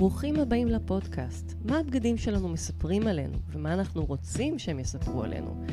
ברוכים 0.00 0.40
הבאים 0.40 0.68
לפודקאסט. 0.68 1.56
מה 1.64 1.78
הבגדים 1.78 2.16
שלנו 2.16 2.48
מספרים 2.48 3.06
עלינו, 3.06 3.38
ומה 3.48 3.74
אנחנו 3.74 4.04
רוצים 4.04 4.58
שהם 4.58 4.78
יספרו 4.78 5.22
עלינו. 5.22 5.64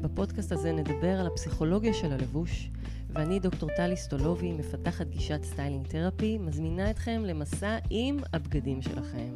בפודקאסט 0.00 0.52
הזה 0.52 0.72
נדבר 0.72 1.20
על 1.20 1.26
הפסיכולוגיה 1.26 1.94
של 1.94 2.12
הלבוש, 2.12 2.70
ואני, 3.08 3.40
דוקטור 3.40 3.68
טלי 3.76 3.96
סטולובי, 3.96 4.52
מפתחת 4.52 5.06
גישת 5.06 5.44
styling 5.44 5.86
therapy, 5.86 6.38
מזמינה 6.38 6.90
אתכם 6.90 7.22
למסע 7.24 7.78
עם 7.90 8.16
הבגדים 8.32 8.82
שלכם. 8.82 9.32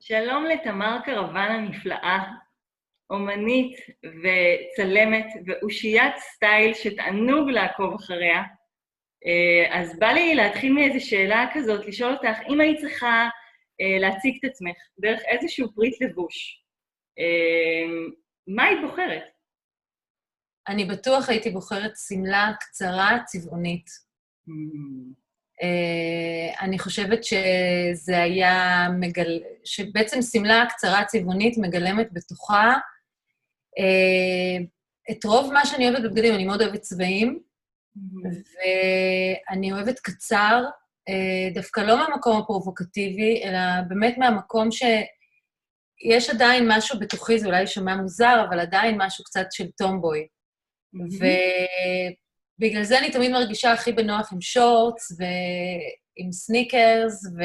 שלום 0.00 0.44
לתמר 0.44 0.98
קרוון 1.04 1.50
הנפלאה, 1.50 2.45
אומנית 3.10 3.78
וצלמת 4.02 5.26
ואושיית 5.46 6.16
סטייל 6.16 6.74
שתענוג 6.74 7.50
לעקוב 7.50 7.94
אחריה. 7.94 8.42
אה, 9.26 9.80
אז 9.80 9.98
בא 9.98 10.06
לי 10.06 10.34
להתחיל 10.34 10.72
מאיזו 10.72 11.06
שאלה 11.06 11.46
כזאת, 11.54 11.86
לשאול 11.86 12.12
אותך, 12.12 12.38
אם 12.48 12.60
היית 12.60 12.80
צריכה 12.80 13.28
אה, 13.80 13.98
להציג 13.98 14.38
את 14.40 14.50
עצמך 14.50 14.76
דרך 14.98 15.20
איזשהו 15.26 15.74
פריט 15.74 16.02
לבוש, 16.02 16.64
אה, 17.18 17.92
מה 18.46 18.64
היית 18.64 18.78
בוחרת? 18.82 19.22
אני 20.68 20.84
בטוח 20.84 21.28
הייתי 21.28 21.50
בוחרת 21.50 21.92
שמלה 22.08 22.52
קצרה, 22.60 23.18
צבעונית. 23.26 23.86
Mm. 24.48 25.26
אני 26.60 26.78
חושבת 26.78 27.24
שזה 27.24 28.22
היה 28.22 28.86
מגל... 29.00 29.42
שבעצם 29.64 30.22
שמלה 30.22 30.64
קצרה 30.68 31.04
צבעונית 31.04 31.58
מגלמת 31.58 32.08
בתוכה 32.12 32.74
את 35.10 35.24
רוב 35.24 35.52
מה 35.52 35.66
שאני 35.66 35.88
אוהבת 35.88 36.02
בבגדים, 36.04 36.34
אני 36.34 36.44
מאוד 36.44 36.62
אוהבת 36.62 36.80
צבעים, 36.80 37.40
ואני 39.50 39.72
אוהבת 39.72 39.98
קצר, 40.00 40.64
אה, 41.08 41.50
דווקא 41.54 41.80
לא 41.80 41.96
מהמקום 41.96 42.36
הפרובוקטיבי, 42.36 43.42
אלא 43.44 43.58
באמת 43.88 44.18
מהמקום 44.18 44.68
שיש 44.70 46.30
עדיין 46.30 46.64
משהו 46.68 46.98
בתוכי, 46.98 47.38
זה 47.38 47.46
אולי 47.46 47.60
יישמע 47.60 47.96
מוזר, 47.96 48.44
אבל 48.48 48.60
עדיין 48.60 48.94
משהו 48.98 49.24
קצת 49.24 49.46
של 49.50 49.70
tomboy. 49.70 50.26
ובגלל 50.94 52.82
זה 52.82 52.98
אני 52.98 53.10
תמיד 53.10 53.30
מרגישה 53.30 53.72
הכי 53.72 53.92
בנוח 53.92 54.32
עם 54.32 54.40
שורטס 54.40 55.12
ועם 55.18 56.32
סניקרס, 56.32 57.26
ו... 57.26 57.42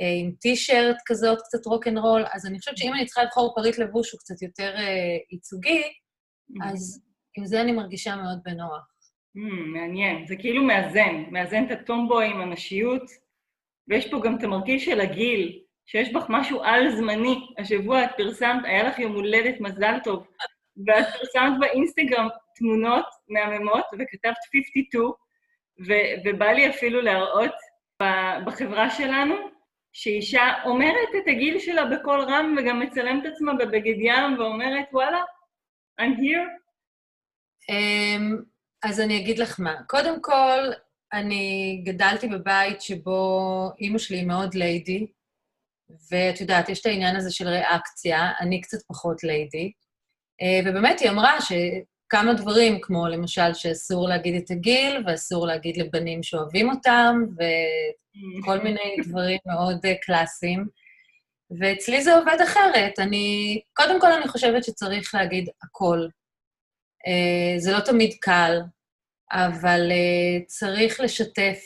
אה, 0.00 0.06
עם 0.20 0.32
טישרט 0.40 0.96
כזאת, 1.06 1.38
קצת 1.42 1.66
רוקנרול, 1.66 2.24
אז 2.32 2.46
אני 2.46 2.58
חושבת 2.58 2.76
שאם 2.76 2.94
אני 2.94 3.06
צריכה 3.06 3.22
לבחור 3.22 3.54
פריט 3.54 3.78
לבוש 3.78 4.08
שהוא 4.08 4.18
קצת 4.18 4.42
יותר 4.42 4.74
אה, 4.76 5.16
ייצוגי, 5.32 5.82
אז 6.62 7.02
עם 7.38 7.46
זה 7.46 7.60
אני 7.60 7.72
מרגישה 7.72 8.16
מאוד 8.16 8.38
בנוח. 8.44 8.90
מעניין, 9.74 10.26
זה 10.26 10.36
כאילו 10.36 10.62
מאזן, 10.62 11.24
מאזן 11.30 11.64
את 11.64 11.70
הטומבו 11.70 12.20
עם 12.20 12.40
הנשיות, 12.40 13.02
ויש 13.88 14.10
פה 14.10 14.20
גם 14.24 14.38
את 14.38 14.42
המרכיב 14.42 14.80
של 14.80 15.00
הגיל, 15.00 15.62
שיש 15.86 16.12
בך 16.12 16.26
משהו 16.28 16.62
על-זמני. 16.62 17.46
השבוע 17.58 18.04
את 18.04 18.10
פרסמת, 18.16 18.64
היה 18.64 18.82
לך 18.82 18.98
יום 18.98 19.12
הולדת, 19.12 19.60
מזל 19.60 19.98
טוב, 20.04 20.26
ואת 20.86 21.06
פרסמת 21.06 21.60
באינסטגרם 21.60 22.28
תמונות 22.56 23.06
מהממות, 23.28 23.84
וכתבת 23.92 24.34
52, 24.52 25.04
ו- 25.88 26.28
ובא 26.28 26.46
לי 26.46 26.68
אפילו 26.70 27.00
להראות 27.00 27.54
בחברה 28.46 28.90
שלנו, 28.90 29.34
שאישה 29.92 30.52
אומרת 30.64 31.08
את 31.16 31.28
הגיל 31.28 31.58
שלה 31.58 31.84
בקול 31.84 32.20
רם 32.20 32.54
וגם 32.58 32.80
מצלמת 32.80 33.24
עצמה 33.26 33.54
בבגד 33.54 33.94
ים 33.98 34.38
ואומרת, 34.38 34.86
וואלה, 34.92 35.22
I'm 36.00 36.18
here. 36.18 36.60
Um, 37.70 38.44
אז 38.82 39.00
אני 39.00 39.16
אגיד 39.16 39.38
לך 39.38 39.60
מה. 39.60 39.82
קודם 39.86 40.22
כל, 40.22 40.70
אני 41.12 41.82
גדלתי 41.86 42.28
בבית 42.28 42.80
שבו 42.80 43.70
אימא 43.80 43.98
שלי 43.98 44.16
היא 44.16 44.26
מאוד 44.26 44.54
ליידי, 44.54 45.06
ואת 46.10 46.40
יודעת, 46.40 46.68
יש 46.68 46.80
את 46.80 46.86
העניין 46.86 47.16
הזה 47.16 47.30
של 47.30 47.48
ריאקציה, 47.48 48.32
אני 48.40 48.60
קצת 48.60 48.78
פחות 48.88 49.24
ליידי, 49.24 49.72
uh, 50.42 50.68
ובאמת 50.68 51.00
היא 51.00 51.10
אמרה 51.10 51.40
ש... 51.40 51.52
כמה 52.10 52.34
דברים, 52.34 52.78
כמו 52.82 53.08
למשל 53.08 53.54
שאסור 53.54 54.08
להגיד 54.08 54.34
את 54.34 54.50
הגיל, 54.50 55.02
ואסור 55.06 55.46
להגיד 55.46 55.76
לבנים 55.76 56.22
שאוהבים 56.22 56.70
אותם, 56.70 57.16
וכל 57.32 58.58
mm. 58.58 58.62
מיני 58.62 58.96
דברים 59.04 59.38
מאוד 59.46 59.86
uh, 59.86 59.88
קלאסיים. 60.02 60.66
ואצלי 61.60 62.02
זה 62.02 62.14
עובד 62.14 62.36
אחרת. 62.44 62.98
אני, 62.98 63.60
קודם 63.72 64.00
כל 64.00 64.12
אני 64.12 64.28
חושבת 64.28 64.64
שצריך 64.64 65.14
להגיד 65.14 65.48
הכל. 65.62 66.06
Uh, 67.06 67.60
זה 67.60 67.72
לא 67.72 67.80
תמיד 67.80 68.14
קל, 68.20 68.60
אבל 69.32 69.90
uh, 69.90 70.46
צריך 70.46 71.00
לשתף 71.00 71.60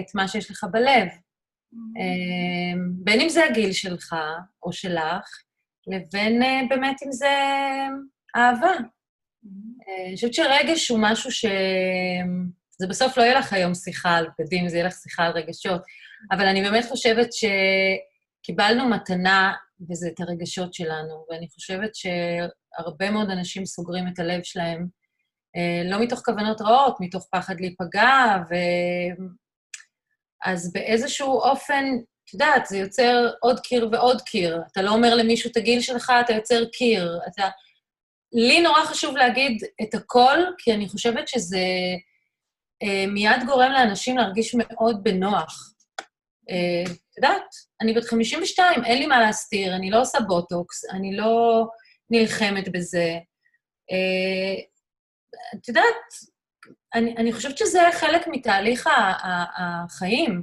את 0.00 0.14
מה 0.14 0.28
שיש 0.28 0.50
לך 0.50 0.64
בלב. 0.72 1.08
Uh, 1.72 2.78
בין 3.04 3.20
אם 3.20 3.28
זה 3.28 3.44
הגיל 3.44 3.72
שלך 3.72 4.16
או 4.62 4.72
שלך, 4.72 5.40
לבין 5.86 6.42
באמת 6.68 6.96
אם 7.06 7.12
זה 7.12 7.34
אהבה. 8.36 8.95
אני 10.06 10.14
חושבת 10.14 10.34
שרגש 10.34 10.88
הוא 10.88 10.98
משהו 11.02 11.32
ש... 11.32 11.44
זה 12.78 12.86
בסוף 12.86 13.18
לא 13.18 13.22
יהיה 13.22 13.38
לך 13.38 13.52
היום 13.52 13.74
שיחה 13.74 14.16
על 14.16 14.26
בגדים, 14.38 14.68
זה 14.68 14.76
יהיה 14.76 14.86
לך 14.86 14.94
שיחה 14.94 15.24
על 15.24 15.32
רגשות, 15.32 15.82
אבל 16.32 16.46
אני 16.46 16.62
באמת 16.62 16.84
חושבת 16.88 17.28
שקיבלנו 18.42 18.88
מתנה, 18.88 19.52
וזה 19.90 20.08
את 20.14 20.20
הרגשות 20.20 20.74
שלנו, 20.74 21.26
ואני 21.30 21.48
חושבת 21.48 21.90
שהרבה 21.94 23.10
מאוד 23.10 23.30
אנשים 23.30 23.66
סוגרים 23.66 24.08
את 24.08 24.18
הלב 24.18 24.40
שלהם, 24.42 24.86
אה, 25.56 25.90
לא 25.90 26.02
מתוך 26.02 26.20
כוונות 26.24 26.60
רעות, 26.60 26.96
מתוך 27.00 27.28
פחד 27.32 27.60
להיפגע, 27.60 28.36
ו... 28.50 28.54
אז 30.44 30.72
באיזשהו 30.72 31.40
אופן, 31.40 31.84
את 32.24 32.32
יודעת, 32.32 32.66
זה 32.66 32.78
יוצר 32.78 33.30
עוד 33.40 33.60
קיר 33.60 33.88
ועוד 33.92 34.22
קיר. 34.22 34.62
אתה 34.72 34.82
לא 34.82 34.90
אומר 34.90 35.14
למישהו 35.14 35.50
את 35.50 35.56
הגיל 35.56 35.80
שלך, 35.80 36.12
אתה 36.24 36.32
יוצר 36.32 36.64
קיר. 36.64 37.20
אתה... 37.28 37.48
לי 38.32 38.60
נורא 38.60 38.84
חשוב 38.84 39.16
להגיד 39.16 39.64
את 39.82 39.94
הכל, 39.94 40.38
כי 40.58 40.72
אני 40.72 40.88
חושבת 40.88 41.28
שזה 41.28 41.66
אה, 42.82 43.06
מיד 43.06 43.46
גורם 43.46 43.72
לאנשים 43.72 44.16
להרגיש 44.16 44.54
מאוד 44.54 45.04
בנוח. 45.04 45.72
אה, 46.50 46.92
את 46.92 47.16
יודעת, 47.16 47.46
אני 47.80 47.94
בת 47.94 48.04
52, 48.04 48.84
אין 48.84 48.98
לי 48.98 49.06
מה 49.06 49.20
להסתיר, 49.20 49.76
אני 49.76 49.90
לא 49.90 50.00
עושה 50.00 50.18
בוטוקס, 50.20 50.84
אני 50.90 51.16
לא 51.16 51.66
נלחמת 52.10 52.72
בזה. 52.72 53.18
אה, 53.92 54.62
את 55.54 55.68
יודעת, 55.68 56.04
אני, 56.94 57.14
אני 57.16 57.32
חושבת 57.32 57.58
שזה 57.58 57.80
חלק 57.92 58.26
מתהליך 58.26 58.88
החיים. 59.56 60.42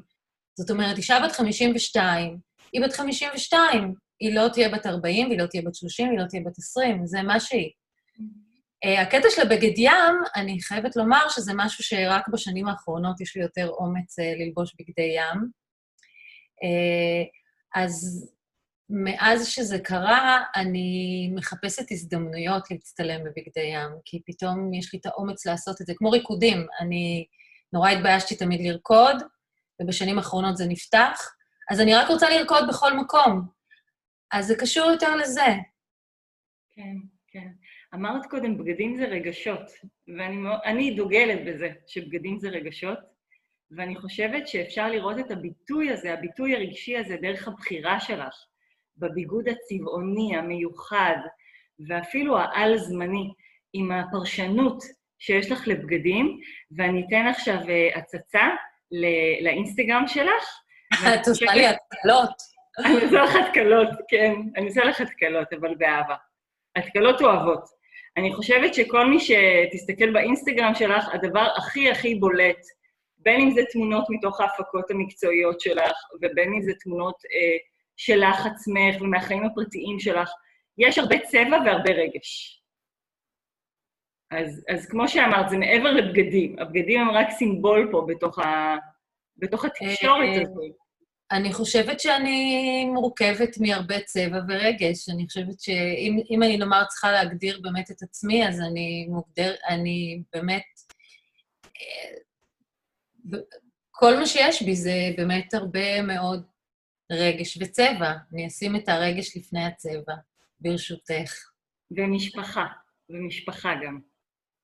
זאת 0.58 0.70
אומרת, 0.70 0.98
אישה 0.98 1.20
בת 1.26 1.32
52, 1.32 2.38
היא 2.74 2.82
בת 2.82 2.94
52, 2.94 3.96
היא 4.20 4.36
לא 4.36 4.48
תהיה 4.54 4.70
בת 4.70 4.86
40, 4.86 5.28
והיא 5.28 5.40
לא 5.40 5.46
תהיה 5.46 5.64
בת 5.66 5.76
30, 5.76 6.08
והיא 6.08 6.20
לא 6.20 6.26
תהיה 6.28 6.42
בת 6.46 6.58
20, 6.58 7.06
זה 7.06 7.22
מה 7.22 7.40
שהיא. 7.40 7.70
Uh, 8.86 9.00
הקטע 9.00 9.28
של 9.30 9.42
הבגד 9.42 9.78
ים, 9.78 10.16
אני 10.36 10.62
חייבת 10.62 10.96
לומר 10.96 11.30
שזה 11.30 11.52
משהו 11.56 11.84
שרק 11.84 12.28
בשנים 12.28 12.68
האחרונות 12.68 13.22
יש 13.22 13.36
לי 13.36 13.42
יותר 13.42 13.68
אומץ 13.68 14.20
uh, 14.20 14.24
ללבוש 14.40 14.76
בגדי 14.80 15.16
ים. 15.18 15.50
Uh, 16.64 17.28
אז 17.76 18.26
מאז 18.90 19.48
שזה 19.48 19.80
קרה, 19.80 20.44
אני 20.56 21.30
מחפשת 21.36 21.92
הזדמנויות 21.92 22.72
להצטלם 22.72 23.24
בבגדי 23.24 23.70
ים, 23.74 23.92
כי 24.06 24.22
פתאום 24.26 24.74
יש 24.74 24.94
לי 24.94 25.00
את 25.00 25.06
האומץ 25.06 25.46
לעשות 25.46 25.82
את 25.82 25.86
זה, 25.86 25.94
כמו 25.98 26.10
ריקודים. 26.10 26.68
אני 26.80 27.26
נורא 27.74 27.90
התביישתי 27.90 28.36
תמיד 28.36 28.62
לרקוד, 28.62 29.16
ובשנים 29.82 30.18
האחרונות 30.18 30.58
זה 30.58 30.66
נפתח, 30.68 31.36
אז 31.72 31.80
אני 31.80 31.96
רק 31.96 32.10
רוצה 32.10 32.30
לרקוד 32.30 32.64
בכל 32.70 32.98
מקום. 32.98 33.48
אז 34.34 34.48
זה 34.48 34.56
קשור 34.60 34.92
יותר 34.92 35.16
לזה. 35.16 35.48
כן, 36.76 36.96
כן. 37.28 37.48
אמרת 37.94 38.26
קודם, 38.26 38.58
בגדים 38.58 38.96
זה 38.96 39.06
רגשות, 39.06 39.72
ואני 40.08 40.96
דוגלת 40.96 41.46
בזה 41.46 41.70
שבגדים 41.88 42.40
זה 42.40 42.50
רגשות, 42.50 42.98
ואני 43.72 43.96
חושבת 43.96 44.48
שאפשר 44.48 44.88
לראות 44.88 45.20
את 45.20 45.32
הביטוי 45.32 45.92
הזה, 45.92 46.14
הביטוי 46.14 46.56
הרגשי 46.56 46.98
הזה, 46.98 47.18
דרך 47.22 47.48
הבחירה 47.48 48.00
שלך, 48.00 48.34
בביגוד 48.98 49.48
הצבעוני, 49.48 50.38
המיוחד, 50.38 51.16
ואפילו 51.88 52.40
העל-זמני, 52.40 53.34
עם 53.74 53.92
הפרשנות 53.92 54.84
שיש 55.20 55.52
לך 55.52 55.68
לבגדים, 55.68 56.40
ואני 56.72 57.06
אתן 57.08 57.28
עכשיו 57.28 57.70
אה, 57.70 57.90
הצצה 57.96 58.44
לאינסטגרם 59.42 60.08
שלך. 60.08 60.44
את 61.22 61.28
עושה 61.28 61.54
לי 61.54 61.68
התקלות. 61.68 62.53
אני 62.80 62.94
עושה 62.94 63.24
לך 63.24 63.36
התקלות, 63.36 63.90
כן, 64.08 64.34
אני 64.56 64.68
עושה 64.68 64.84
לך 64.84 65.02
התקלות, 65.02 65.54
אבל 65.54 65.76
באהבה. 65.76 66.16
התקלות 66.76 67.22
אוהבות. 67.22 67.64
אני 68.18 68.34
חושבת 68.34 68.74
שכל 68.74 69.06
מי 69.06 69.18
שתסתכל 69.20 70.14
באינסטגרם 70.14 70.76
שלך, 70.76 71.10
הדבר 71.14 71.48
הכי 71.58 71.92
הכי 71.92 72.16
בולט, 72.16 72.66
בין 73.18 73.42
אם 73.42 73.52
זה 73.52 73.62
תמונות 73.72 74.06
מתוך 74.10 74.42
ההפקות 74.42 74.92
המקצועיות 74.92 75.62
שלך, 75.62 75.98
ובין 76.22 76.54
אם 76.54 76.62
זה 76.62 76.72
תמונות 76.84 77.16
אה, 77.26 77.58
שלך 77.98 78.46
עצמך 78.46 79.02
ומהחיים 79.02 79.46
הפרטיים 79.46 80.00
שלך, 80.00 80.30
יש 80.78 80.98
הרבה 80.98 81.20
צבע 81.20 81.58
והרבה 81.66 81.92
רגש. 81.92 82.62
אז, 84.32 84.66
אז 84.70 84.90
כמו 84.90 85.08
שאמרת, 85.08 85.50
זה 85.50 85.58
מעבר 85.58 85.92
לבגדים. 85.92 86.60
הבגדים 86.60 87.02
הם 87.02 87.10
רק 87.10 87.30
סימבול 87.30 87.90
פה 87.92 88.06
בתוך, 88.08 88.40
ה, 88.40 88.76
בתוך 89.38 89.66
התקשורת 89.66 90.28
אה, 90.38 90.42
הזאת. 90.42 90.83
אני 91.32 91.54
חושבת 91.54 92.00
שאני 92.00 92.86
מורכבת 92.86 93.58
מהרבה 93.60 94.02
צבע 94.02 94.40
ורגש. 94.48 95.10
אני 95.10 95.28
חושבת 95.28 95.60
שאם 95.60 96.44
אני 96.44 96.58
נאמר 96.58 96.86
צריכה 96.90 97.12
להגדיר 97.12 97.60
באמת 97.62 97.92
את 97.92 98.02
עצמי, 98.02 98.48
אז 98.48 98.62
אני 98.62 99.08
מוגדר, 99.10 99.56
אני 99.68 100.22
באמת... 100.34 100.64
אה, 101.82 103.40
כל 103.92 104.18
מה 104.20 104.26
שיש 104.26 104.62
בי 104.62 104.76
זה 104.76 104.94
באמת 105.18 105.54
הרבה 105.54 106.02
מאוד 106.02 106.46
רגש 107.12 107.58
וצבע. 107.62 108.14
אני 108.34 108.48
אשים 108.48 108.76
את 108.76 108.90
הרגש 108.90 109.38
לפני 109.38 109.66
הצבע, 109.66 110.14
ברשותך. 110.60 111.50
ומשפחה, 111.92 112.66
ומשפחה 113.10 113.74
גם. 113.86 114.13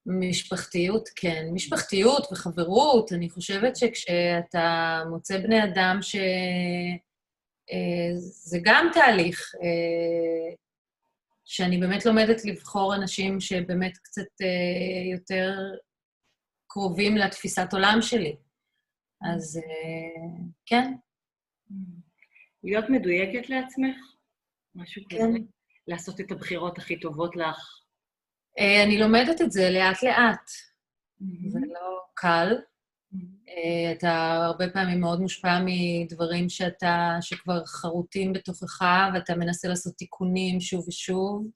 משפחתיות, 0.05 1.09
כן. 1.15 1.45
משפחתיות 1.53 2.27
וחברות, 2.31 3.13
אני 3.13 3.29
חושבת 3.29 3.75
שכשאתה 3.75 5.03
מוצא 5.09 5.37
בני 5.37 5.63
אדם 5.63 5.97
ש... 6.01 6.15
אה, 7.71 8.17
זה 8.17 8.59
גם 8.63 8.89
תהליך 8.93 9.55
אה, 9.55 10.55
שאני 11.45 11.77
באמת 11.77 12.05
לומדת 12.05 12.45
לבחור 12.45 12.95
אנשים 12.95 13.39
שבאמת 13.39 13.97
קצת 13.97 14.41
אה, 14.41 15.11
יותר 15.13 15.57
קרובים 16.67 17.17
לתפיסת 17.17 17.73
עולם 17.73 17.97
שלי. 18.01 18.35
אז 19.33 19.59
כן. 20.65 20.93
להיות 22.63 22.85
מדויקת 22.89 23.49
לעצמך? 23.49 23.95
משהו 24.75 25.01
כן. 25.09 25.17
כזה? 25.17 25.37
לעשות 25.87 26.19
את 26.19 26.31
הבחירות 26.31 26.77
הכי 26.77 26.99
טובות 26.99 27.35
לך? 27.35 27.78
אה, 28.59 28.83
אני 28.83 28.97
לומדת 28.97 29.41
את 29.41 29.51
זה 29.51 29.69
לאט-לאט. 29.69 30.49
Mm-hmm. 31.21 31.49
זה 31.49 31.59
לא 31.59 31.99
קל. 32.13 32.55
אה, 33.49 33.91
אתה 33.91 34.31
הרבה 34.45 34.69
פעמים 34.69 34.99
מאוד 34.99 35.21
מושפע 35.21 35.59
מדברים 35.65 36.49
שאתה, 36.49 37.17
שכבר 37.21 37.65
חרוטים 37.65 38.33
בתוכך, 38.33 38.81
ואתה 39.13 39.35
מנסה 39.35 39.67
לעשות 39.67 39.93
תיקונים 39.93 40.61
שוב 40.61 40.87
ושוב. 40.87 41.47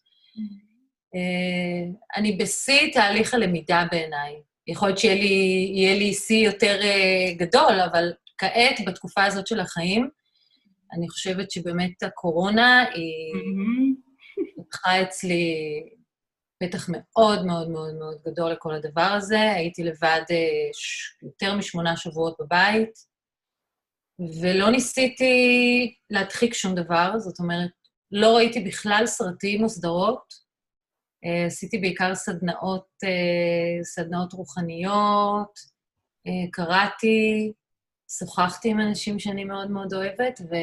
אה, 1.16 1.92
אני 2.16 2.32
בשיא 2.38 2.94
תהליך 2.94 3.34
הלמידה 3.34 3.86
בעיניי. 3.92 4.42
יכול 4.68 4.88
להיות 4.88 5.00
שיהיה 5.00 5.16
לי, 5.16 6.00
לי 6.00 6.14
שיא 6.14 6.46
יותר 6.46 6.80
גדול, 7.38 7.82
אבל 7.92 8.14
כעת, 8.38 8.86
בתקופה 8.86 9.24
הזאת 9.24 9.48
של 9.48 9.60
החיים, 9.60 10.10
אני 10.94 11.10
חושבת 11.10 11.52
שבאמת 11.52 12.04
הקורונה 12.04 12.86
היא 12.94 13.34
לקחה 14.58 15.02
אצלי 15.02 15.56
פתח 16.68 16.90
מאוד 16.90 17.46
מאוד 17.46 17.70
מאוד 17.70 17.94
מאוד 17.96 18.18
גדול 18.26 18.52
לכל 18.52 18.74
הדבר 18.74 19.02
הזה. 19.18 19.42
הייתי 19.42 19.84
לבד 19.84 20.22
אה, 20.32 20.70
יותר 21.24 21.56
משמונה 21.56 21.98
שבועות 21.98 22.36
בבית, 22.40 22.90
ולא 24.42 24.72
ניסיתי 24.72 25.96
להדחיק 26.10 26.54
שום 26.54 26.76
דבר, 26.76 27.12
זאת 27.18 27.40
אומרת, 27.40 27.72
לא 28.12 28.36
ראיתי 28.36 28.60
בכלל 28.60 29.04
סרטים 29.06 29.64
או 29.64 29.70
סדרות. 29.70 30.34
אה, 31.26 31.46
עשיתי 31.46 31.78
בעיקר 31.78 32.16
סדנאות, 32.16 32.88
אה, 33.04 33.84
סדנאות 33.84 34.34
רוחניות, 34.34 35.74
קראתי, 36.52 37.52
שוחחתי 38.20 38.70
עם 38.70 38.80
אנשים 38.80 39.20
שאני 39.20 39.44
מאוד 39.44 39.72
מאוד 39.72 39.94
אוהבת, 39.94 40.42
ו... 40.42 40.56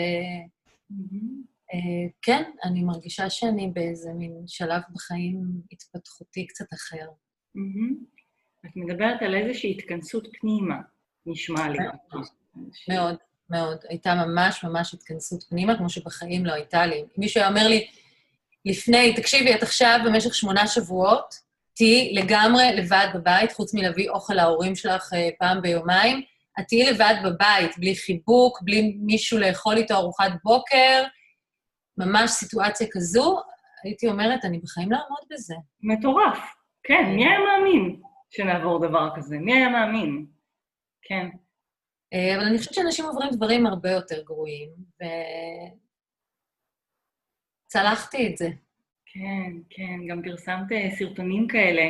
אה, 1.74 2.08
כן, 2.22 2.42
אני 2.64 2.82
מרגישה 2.82 3.30
שאני 3.30 3.70
באיזה 3.74 4.10
מין 4.12 4.44
שלב 4.46 4.80
בחיים 4.94 5.42
התפתחותי 5.72 6.46
קצת 6.46 6.72
אחר. 6.74 7.06
את 8.66 8.70
מדברת 8.76 9.22
על 9.22 9.34
איזושהי 9.34 9.70
התכנסות 9.70 10.28
פנימה, 10.40 10.76
נשמע 11.26 11.68
לי. 11.68 11.78
מאוד, 12.88 13.16
מאוד. 13.50 13.78
הייתה 13.88 14.14
ממש 14.14 14.64
ממש 14.64 14.94
התכנסות 14.94 15.44
פנימה, 15.48 15.78
כמו 15.78 15.90
שבחיים 15.90 16.46
לא 16.46 16.52
הייתה 16.52 16.86
לי. 16.86 17.04
מישהו 17.16 17.40
היה 17.40 17.48
אומר 17.48 17.68
לי, 17.68 17.86
לפני, 18.64 19.14
תקשיבי, 19.14 19.54
את 19.54 19.62
עכשיו 19.62 20.00
במשך 20.04 20.34
שמונה 20.34 20.66
שבועות, 20.66 21.34
תהיי 21.74 22.14
לגמרי 22.14 22.72
לבד 22.76 23.06
בבית, 23.14 23.52
חוץ 23.52 23.74
מלהביא 23.74 24.08
אוכל 24.08 24.34
להורים 24.34 24.74
שלך 24.76 25.12
אה, 25.12 25.28
פעם 25.38 25.62
ביומיים, 25.62 26.22
את 26.60 26.64
תהיי 26.68 26.92
לבד 26.92 27.14
בבית, 27.24 27.78
בלי 27.78 27.96
חיבוק, 27.96 28.62
בלי 28.62 28.96
מישהו 29.00 29.38
לאכול 29.38 29.76
איתו 29.76 29.94
ארוחת 29.94 30.32
בוקר, 30.44 31.04
ממש 32.00 32.30
סיטואציה 32.30 32.86
כזו, 32.90 33.40
הייתי 33.84 34.08
אומרת, 34.08 34.44
אני 34.44 34.58
בחיים 34.58 34.92
לא 34.92 34.96
אעמוד 34.96 35.24
בזה. 35.30 35.54
מטורף. 35.82 36.38
כן, 36.82 37.12
מי 37.16 37.26
היה 37.26 37.38
מאמין 37.38 38.00
שנעבור 38.30 38.88
דבר 38.88 39.10
כזה? 39.16 39.38
מי 39.38 39.54
היה 39.54 39.68
מאמין? 39.68 40.26
כן. 41.02 41.28
אה, 42.12 42.36
אבל 42.36 42.44
אני 42.44 42.58
חושבת 42.58 42.74
שאנשים 42.74 43.04
עוברים 43.04 43.30
דברים 43.30 43.66
הרבה 43.66 43.90
יותר 43.90 44.22
גרועים, 44.22 44.68
וצלחתי 47.66 48.26
את 48.26 48.36
זה. 48.36 48.48
כן, 49.06 49.52
כן, 49.70 50.06
גם 50.08 50.22
פרסמת 50.22 50.72
אה, 50.72 50.88
סרטונים 50.98 51.48
כאלה, 51.48 51.82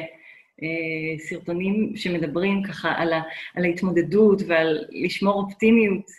אה, 0.62 1.18
סרטונים 1.18 1.96
שמדברים 1.96 2.62
ככה 2.68 2.92
על, 2.92 3.12
ה, 3.12 3.22
על 3.54 3.64
ההתמודדות 3.64 4.42
ועל 4.48 4.84
לשמור 4.90 5.34
אופטימיות 5.34 6.10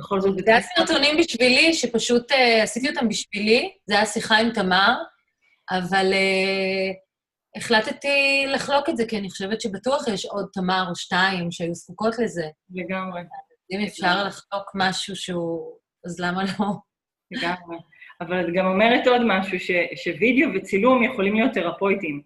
בכל 0.00 0.20
זאת... 0.20 0.38
זה 0.38 0.50
היה 0.50 0.60
סרטונים 0.60 1.16
בשבילי, 1.16 1.74
שפשוט 1.74 2.32
uh, 2.32 2.34
עשיתי 2.62 2.88
אותם 2.88 3.08
בשבילי, 3.08 3.72
זה 3.86 3.94
היה 3.94 4.06
שיחה 4.06 4.38
עם 4.38 4.50
תמר, 4.50 4.94
אבל 5.70 6.12
uh, 6.12 6.94
החלטתי 7.56 8.44
לחלוק 8.46 8.88
את 8.88 8.96
זה, 8.96 9.06
כי 9.08 9.18
אני 9.18 9.30
חושבת 9.30 9.60
שבטוח 9.60 10.08
יש 10.08 10.26
עוד 10.26 10.48
תמר 10.52 10.84
או 10.88 10.96
שתיים 10.96 11.50
שהיו 11.50 11.74
זקוקות 11.74 12.18
לזה. 12.18 12.46
לגמרי. 12.70 13.20
אם 13.72 13.80
אפשר 13.86 14.24
לחלוק 14.24 14.70
משהו 14.74 15.16
שהוא... 15.16 15.76
אז 16.06 16.20
למה 16.20 16.42
לא? 16.44 16.66
לגמרי. 17.30 17.78
אבל 18.20 18.40
את 18.40 18.54
גם 18.54 18.66
אומרת 18.66 19.06
עוד 19.06 19.20
משהו, 19.26 19.60
ש, 19.60 19.70
שווידאו 20.04 20.48
וצילום 20.54 21.02
יכולים 21.02 21.34
להיות 21.34 21.54
תרפויטיים. 21.54 22.22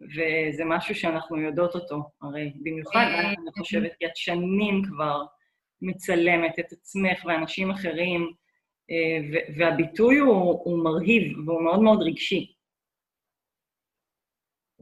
וזה 0.00 0.64
משהו 0.64 0.94
שאנחנו 0.94 1.40
יודעות 1.40 1.74
אותו, 1.74 2.02
הרי 2.22 2.52
במיוחד, 2.62 3.04
אה, 3.04 3.30
אני 3.30 3.50
חושבת, 3.58 3.90
כי 3.98 4.06
את 4.06 4.16
שנים 4.16 4.82
כבר 4.88 5.24
מצלמת 5.84 6.58
את 6.58 6.72
עצמך 6.72 7.24
ואנשים 7.24 7.70
אחרים, 7.70 8.32
אה, 8.90 9.40
והביטוי 9.58 10.18
הוא, 10.18 10.60
הוא 10.64 10.84
מרהיב 10.84 11.38
והוא 11.46 11.62
מאוד 11.62 11.80
מאוד 11.80 12.02
רגשי. 12.02 12.54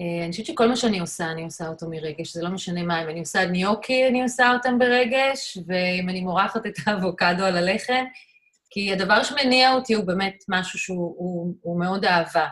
אה, 0.01 0.25
אני 0.25 0.31
חושבת 0.31 0.47
שכל 0.47 0.69
מה 0.69 0.77
שאני 0.77 1.01
עושה, 1.01 1.31
אני 1.31 1.45
עושה 1.45 1.69
אותו 1.69 1.87
מרגש, 1.91 2.33
זה 2.33 2.43
לא 2.43 2.51
משנה 2.51 2.83
מה, 2.83 3.03
אם 3.03 3.09
אני 3.09 3.21
עושה 3.21 3.47
ניוקי, 3.47 4.09
אני 4.09 4.23
עושה 4.23 4.53
אותם 4.53 4.79
ברגש, 4.79 5.59
ואם 5.67 6.09
אני 6.09 6.21
מורחת 6.21 6.67
את 6.67 6.75
האבוקדו 6.87 7.45
על 7.45 7.57
הלחם, 7.57 8.05
כי 8.71 8.93
הדבר 8.93 9.23
שמניע 9.23 9.75
אותי 9.75 9.95
הוא 9.95 10.05
באמת 10.05 10.45
משהו 10.49 10.79
שהוא 10.79 11.15
הוא, 11.19 11.55
הוא 11.61 11.81
מאוד 11.81 12.05
אהבה. 12.05 12.49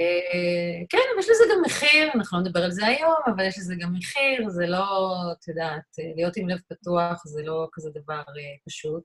אה, 0.00 0.84
כן, 0.88 0.98
אבל 1.12 1.20
יש 1.20 1.28
לזה 1.30 1.44
גם 1.52 1.62
מחיר, 1.64 2.12
אנחנו 2.14 2.38
לא 2.38 2.44
נדבר 2.44 2.64
על 2.64 2.70
זה 2.70 2.86
היום, 2.86 3.14
אבל 3.26 3.44
יש 3.44 3.58
לזה 3.58 3.74
גם 3.80 3.92
מחיר, 3.94 4.48
זה 4.48 4.66
לא, 4.66 5.16
את 5.32 5.48
יודעת, 5.48 6.14
להיות 6.16 6.36
עם 6.36 6.48
לב 6.48 6.58
פתוח 6.68 7.22
זה 7.26 7.42
לא 7.42 7.68
כזה 7.72 7.90
דבר 7.90 8.14
אה, 8.14 8.56
פשוט. 8.68 9.04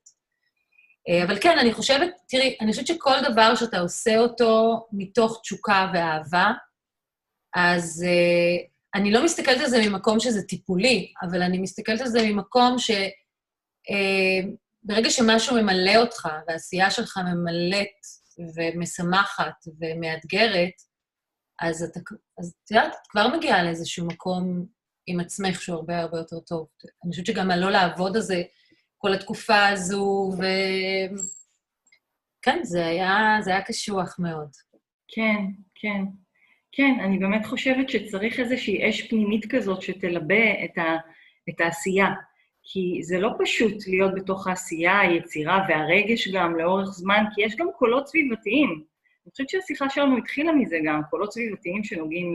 אה, 1.08 1.24
אבל 1.24 1.38
כן, 1.40 1.58
אני 1.58 1.72
חושבת, 1.72 2.10
תראי, 2.28 2.56
אני 2.60 2.70
חושבת 2.70 2.86
שכל 2.86 3.16
דבר 3.32 3.54
שאתה 3.54 3.78
עושה 3.78 4.18
אותו 4.18 4.86
מתוך 4.92 5.40
תשוקה 5.42 5.90
ואהבה, 5.94 6.52
אז 7.54 8.04
אני 8.94 9.12
לא 9.12 9.24
מסתכלת 9.24 9.60
על 9.60 9.66
זה 9.66 9.88
ממקום 9.88 10.20
שזה 10.20 10.42
טיפולי, 10.42 11.12
אבל 11.22 11.42
אני 11.42 11.58
מסתכלת 11.58 12.00
על 12.00 12.06
זה 12.06 12.22
ממקום 12.22 12.78
ש... 12.78 12.90
ברגע 14.82 15.10
שמשהו 15.10 15.56
ממלא 15.56 15.96
אותך, 15.96 16.28
והעשייה 16.48 16.90
שלך 16.90 17.16
ממלאת 17.16 18.19
ומשמחת 18.56 19.64
ומאתגרת, 19.80 20.74
אז 21.60 21.82
את 21.82 22.70
יודעת, 22.70 22.92
את 22.92 23.06
כבר 23.10 23.36
מגיעה 23.36 23.62
לאיזשהו 23.62 24.06
מקום 24.06 24.66
עם 25.06 25.20
עצמך 25.20 25.62
שהוא 25.62 25.76
הרבה 25.76 25.98
הרבה 25.98 26.18
יותר 26.18 26.40
טוב. 26.40 26.66
אני 27.04 27.10
חושבת 27.10 27.26
שגם 27.26 27.50
הלא 27.50 27.70
לעבוד 27.70 28.16
הזה 28.16 28.42
כל 28.98 29.14
התקופה 29.14 29.68
הזו, 29.68 30.32
ו... 30.38 30.44
כן, 32.42 32.60
זה 32.62 32.86
היה, 32.86 33.38
זה 33.40 33.50
היה 33.50 33.62
קשוח 33.62 34.16
מאוד. 34.18 34.50
כן, 35.08 35.44
כן. 35.74 36.04
כן, 36.72 36.96
אני 37.04 37.18
באמת 37.18 37.46
חושבת 37.46 37.88
שצריך 37.88 38.40
איזושהי 38.40 38.88
אש 38.88 39.08
פנימית 39.08 39.46
כזאת 39.50 39.82
שתלבה 39.82 40.64
את, 40.64 40.78
ה, 40.78 40.96
את 41.48 41.60
העשייה. 41.60 42.08
כי 42.62 43.02
זה 43.02 43.18
לא 43.18 43.30
פשוט 43.38 43.86
להיות 43.86 44.14
בתוך 44.14 44.46
העשייה, 44.46 45.00
היצירה 45.00 45.64
והרגש 45.68 46.28
גם 46.28 46.56
לאורך 46.56 46.88
זמן, 46.88 47.24
כי 47.34 47.42
יש 47.42 47.56
גם 47.56 47.66
קולות 47.78 48.08
סביבתיים. 48.08 48.68
אני 48.68 49.30
חושבת 49.30 49.48
שהשיחה 49.48 49.90
שלנו 49.90 50.18
התחילה 50.18 50.52
מזה 50.52 50.76
גם, 50.84 51.00
קולות 51.10 51.32
סביבתיים 51.32 51.84
שנוגעים 51.84 52.32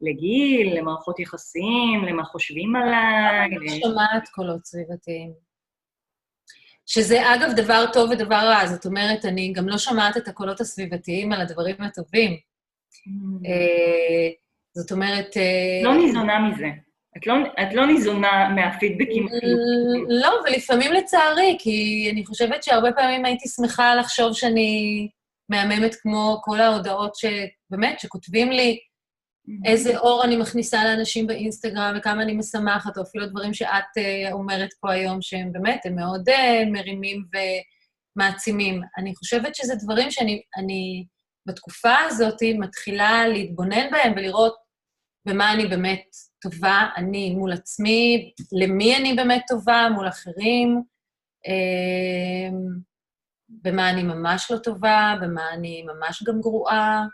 לגיל, 0.00 0.78
למערכות 0.78 1.20
יחסים, 1.20 2.04
למה 2.08 2.24
חושבים 2.24 2.76
עליי. 2.76 3.56
אני 3.56 3.80
שומעת 3.80 4.28
קולות 4.28 4.64
סביבתיים. 4.66 5.32
שזה 6.86 7.34
אגב 7.34 7.50
דבר 7.56 7.84
טוב 7.92 8.10
ודבר 8.10 8.34
רע, 8.34 8.66
זאת 8.66 8.86
אומרת, 8.86 9.24
אני 9.24 9.52
גם 9.52 9.68
לא 9.68 9.78
שומעת 9.78 10.16
את 10.16 10.28
הקולות 10.28 10.60
הסביבתיים 10.60 11.32
על 11.32 11.40
הדברים 11.40 11.76
הטובים. 11.78 12.30
Mm. 12.30 13.48
אה, 13.48 14.28
זאת 14.72 14.92
אומרת... 14.92 15.36
לא 15.84 15.94
ניזונה 15.94 16.48
מזה. 16.48 16.87
את 17.18 17.26
לא, 17.26 17.34
את 17.62 17.74
לא 17.74 17.86
ניזונה 17.86 18.48
מהפידבקים. 18.48 19.26
לא, 20.08 20.30
ולפעמים 20.44 20.92
לצערי, 20.92 21.56
כי 21.60 22.08
אני 22.12 22.26
חושבת 22.26 22.62
שהרבה 22.62 22.92
פעמים 22.92 23.24
הייתי 23.24 23.48
שמחה 23.48 23.94
לחשוב 23.94 24.32
שאני 24.32 25.08
מהממת 25.48 25.94
כמו 25.94 26.40
כל 26.44 26.60
ההודעות 26.60 27.12
שבאמת, 27.14 28.00
שכותבים 28.00 28.50
לי 28.50 28.78
איזה 29.64 29.98
אור 29.98 30.24
אני 30.24 30.36
מכניסה 30.36 30.84
לאנשים 30.84 31.26
באינסטגרם 31.26 31.94
וכמה 31.98 32.22
אני 32.22 32.32
משמחת, 32.32 32.98
או 32.98 33.02
אפילו 33.02 33.26
דברים 33.26 33.54
שאת 33.54 33.68
uh, 33.98 34.32
אומרת 34.32 34.68
פה 34.80 34.92
היום, 34.92 35.22
שהם 35.22 35.52
באמת, 35.52 35.86
הם 35.86 35.96
מאוד 35.96 36.28
uh, 36.28 36.68
מרימים 36.72 37.24
ומעצימים. 38.16 38.80
אני 38.98 39.14
חושבת 39.14 39.54
שזה 39.54 39.74
דברים 39.74 40.10
שאני 40.10 40.42
אני, 40.56 41.06
בתקופה 41.46 41.94
הזאת 42.06 42.36
מתחילה 42.58 43.28
להתבונן 43.28 43.90
בהם 43.90 44.12
ולראות 44.16 44.54
במה 45.26 45.52
אני 45.52 45.66
באמת 45.66 46.04
טובה, 46.42 46.88
אני 46.96 47.30
מול 47.30 47.52
עצמי, 47.52 48.32
למי 48.52 48.96
אני 48.96 49.14
באמת 49.14 49.42
טובה, 49.48 49.88
מול 49.94 50.08
אחרים, 50.08 50.82
אה, 51.46 52.58
במה 53.48 53.90
אני 53.90 54.02
ממש 54.02 54.50
לא 54.50 54.58
טובה, 54.58 55.14
במה 55.22 55.52
אני 55.52 55.82
ממש 55.82 56.22
גם 56.22 56.40
גרועה. 56.40 57.04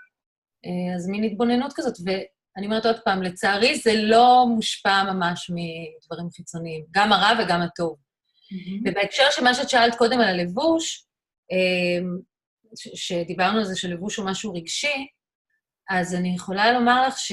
אה, 0.65 0.97
אז 0.97 1.09
מין 1.09 1.25
התבוננות 1.25 1.73
כזאת. 1.77 1.95
ואני 2.07 2.67
אומרת 2.67 2.87
עוד 2.87 3.01
פעם, 3.05 3.23
לצערי 3.23 3.77
זה 3.77 3.93
לא 3.95 4.47
מושפע 4.55 5.03
ממש 5.03 5.51
מדברים 5.51 6.31
חיצוניים, 6.31 6.85
גם 6.91 7.13
הרע 7.13 7.45
וגם 7.45 7.61
הטוב. 7.63 7.97
Mm-hmm. 7.97 8.91
ובהקשר 8.91 9.25
של 9.31 9.45
מה 9.45 9.55
שאת 9.55 9.69
שאלת 9.69 9.95
קודם 9.95 10.21
על 10.21 10.29
הלבוש, 10.29 11.07
אה, 11.53 12.07
שדיברנו 12.95 13.59
על 13.59 13.65
זה 13.65 13.77
שלבוש 13.77 14.17
הוא 14.17 14.27
משהו 14.27 14.53
רגשי, 14.53 15.07
אז 15.91 16.15
אני 16.15 16.35
יכולה 16.35 16.73
לומר 16.73 17.09
לך 17.09 17.19
ש... 17.19 17.33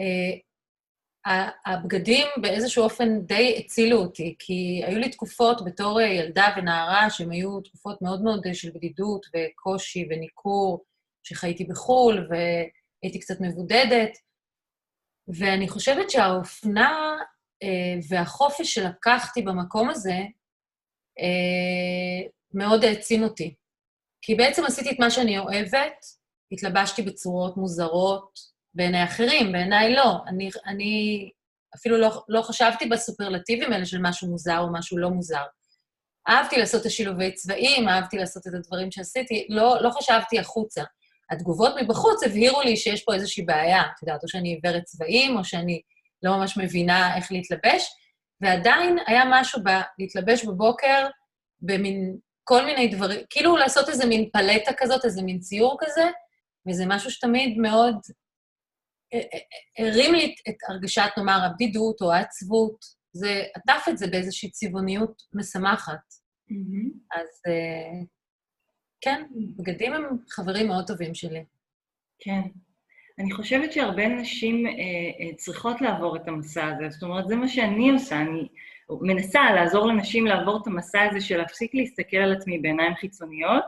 אה, 0.00 1.48
הבגדים 1.66 2.26
באיזשהו 2.42 2.84
אופן 2.84 3.20
די 3.20 3.56
הצילו 3.58 3.98
אותי, 3.98 4.36
כי 4.38 4.82
היו 4.86 4.98
לי 4.98 5.08
תקופות 5.10 5.64
בתור 5.64 6.00
אה, 6.00 6.06
ילדה 6.06 6.54
ונערה 6.56 7.10
שהן 7.10 7.30
היו 7.30 7.60
תקופות 7.60 8.02
מאוד 8.02 8.22
מאוד 8.22 8.46
אה, 8.46 8.54
של 8.54 8.70
בדידות 8.74 9.26
וקושי 9.26 10.08
וניכור, 10.10 10.84
שחייתי 11.22 11.64
בחו"ל 11.64 12.28
והייתי 12.30 13.20
קצת 13.20 13.40
מבודדת, 13.40 14.18
ואני 15.38 15.68
חושבת 15.68 16.10
שהאופנה 16.10 17.16
והחופש 18.08 18.74
שלקחתי 18.74 19.42
במקום 19.42 19.90
הזה 19.90 20.18
מאוד 22.54 22.84
העצים 22.84 23.22
אותי. 23.22 23.54
כי 24.22 24.34
בעצם 24.34 24.64
עשיתי 24.64 24.90
את 24.90 24.98
מה 24.98 25.10
שאני 25.10 25.38
אוהבת, 25.38 26.04
התלבשתי 26.52 27.02
בצורות 27.02 27.56
מוזרות, 27.56 28.53
בעיני 28.74 29.04
אחרים, 29.04 29.52
בעיניי 29.52 29.94
לא. 29.94 30.18
אני, 30.26 30.50
אני 30.66 31.30
אפילו 31.76 31.96
לא, 31.96 32.22
לא 32.28 32.42
חשבתי 32.42 32.86
בסופרלטיבים 32.86 33.72
האלה 33.72 33.86
של 33.86 33.98
משהו 34.02 34.28
מוזר 34.28 34.58
או 34.58 34.72
משהו 34.72 34.98
לא 34.98 35.10
מוזר. 35.10 35.42
אהבתי 36.28 36.56
לעשות 36.56 36.80
את 36.80 36.86
השילובי 36.86 37.32
צבעים, 37.32 37.88
אהבתי 37.88 38.16
לעשות 38.16 38.46
את 38.46 38.54
הדברים 38.54 38.90
שעשיתי, 38.90 39.46
לא, 39.50 39.76
לא 39.80 39.90
חשבתי 39.90 40.38
החוצה. 40.38 40.82
התגובות 41.30 41.74
מבחוץ 41.82 42.22
הבהירו 42.22 42.62
לי 42.62 42.76
שיש 42.76 43.04
פה 43.04 43.14
איזושהי 43.14 43.44
בעיה, 43.44 43.82
את 43.82 44.02
יודעת, 44.02 44.22
או 44.22 44.28
שאני 44.28 44.48
עיוורת 44.48 44.82
צבעים, 44.84 45.36
או 45.36 45.44
שאני 45.44 45.80
לא 46.22 46.36
ממש 46.36 46.56
מבינה 46.56 47.16
איך 47.16 47.32
להתלבש, 47.32 47.88
ועדיין 48.40 48.98
היה 49.06 49.22
משהו 49.30 49.62
בלהתלבש 49.62 50.44
בבוקר 50.44 51.06
במין 51.60 52.16
כל 52.44 52.64
מיני 52.64 52.88
דברים, 52.88 53.20
כאילו 53.30 53.56
לעשות 53.56 53.88
איזה 53.88 54.06
מין 54.06 54.28
פלטה 54.32 54.72
כזאת, 54.76 55.04
איזה 55.04 55.22
מין 55.22 55.38
ציור 55.38 55.76
כזה, 55.80 56.04
וזה 56.68 56.84
משהו 56.86 57.10
שתמיד 57.10 57.58
מאוד 57.58 57.96
הרים 59.78 60.14
לי 60.14 60.34
את 60.48 60.54
הרגשת, 60.68 61.10
נאמר, 61.16 61.38
הבדידות 61.44 62.00
או 62.00 62.12
העצבות, 62.12 62.84
זה 63.12 63.42
עטף 63.54 63.84
את 63.88 63.98
זה 63.98 64.06
באיזושהי 64.06 64.50
צבעוניות 64.50 65.22
משמחת. 65.34 66.00
Mm-hmm. 66.50 67.18
אז 67.20 67.42
כן, 69.00 69.22
בגדים 69.56 69.92
הם 69.92 70.04
חברים 70.28 70.68
מאוד 70.68 70.86
טובים 70.86 71.14
שלי. 71.14 71.44
כן. 72.18 72.40
אני 73.18 73.32
חושבת 73.32 73.72
שהרבה 73.72 74.08
נשים 74.08 74.66
אה, 74.66 74.72
אה, 74.72 75.34
צריכות 75.36 75.80
לעבור 75.80 76.16
את 76.16 76.28
המסע 76.28 76.66
הזה. 76.66 76.88
זאת 76.90 77.02
אומרת, 77.02 77.28
זה 77.28 77.36
מה 77.36 77.48
שאני 77.48 77.90
עושה. 77.90 78.20
אני 78.20 78.48
מנסה 78.90 79.40
לעזור 79.54 79.86
לנשים 79.86 80.26
לעבור 80.26 80.58
את 80.62 80.66
המסע 80.66 81.02
הזה 81.02 81.20
של 81.20 81.36
להפסיק 81.36 81.74
להסתכל 81.74 82.16
על 82.16 82.32
עצמי 82.32 82.58
בעיניים 82.58 82.94
חיצוניות, 82.94 83.64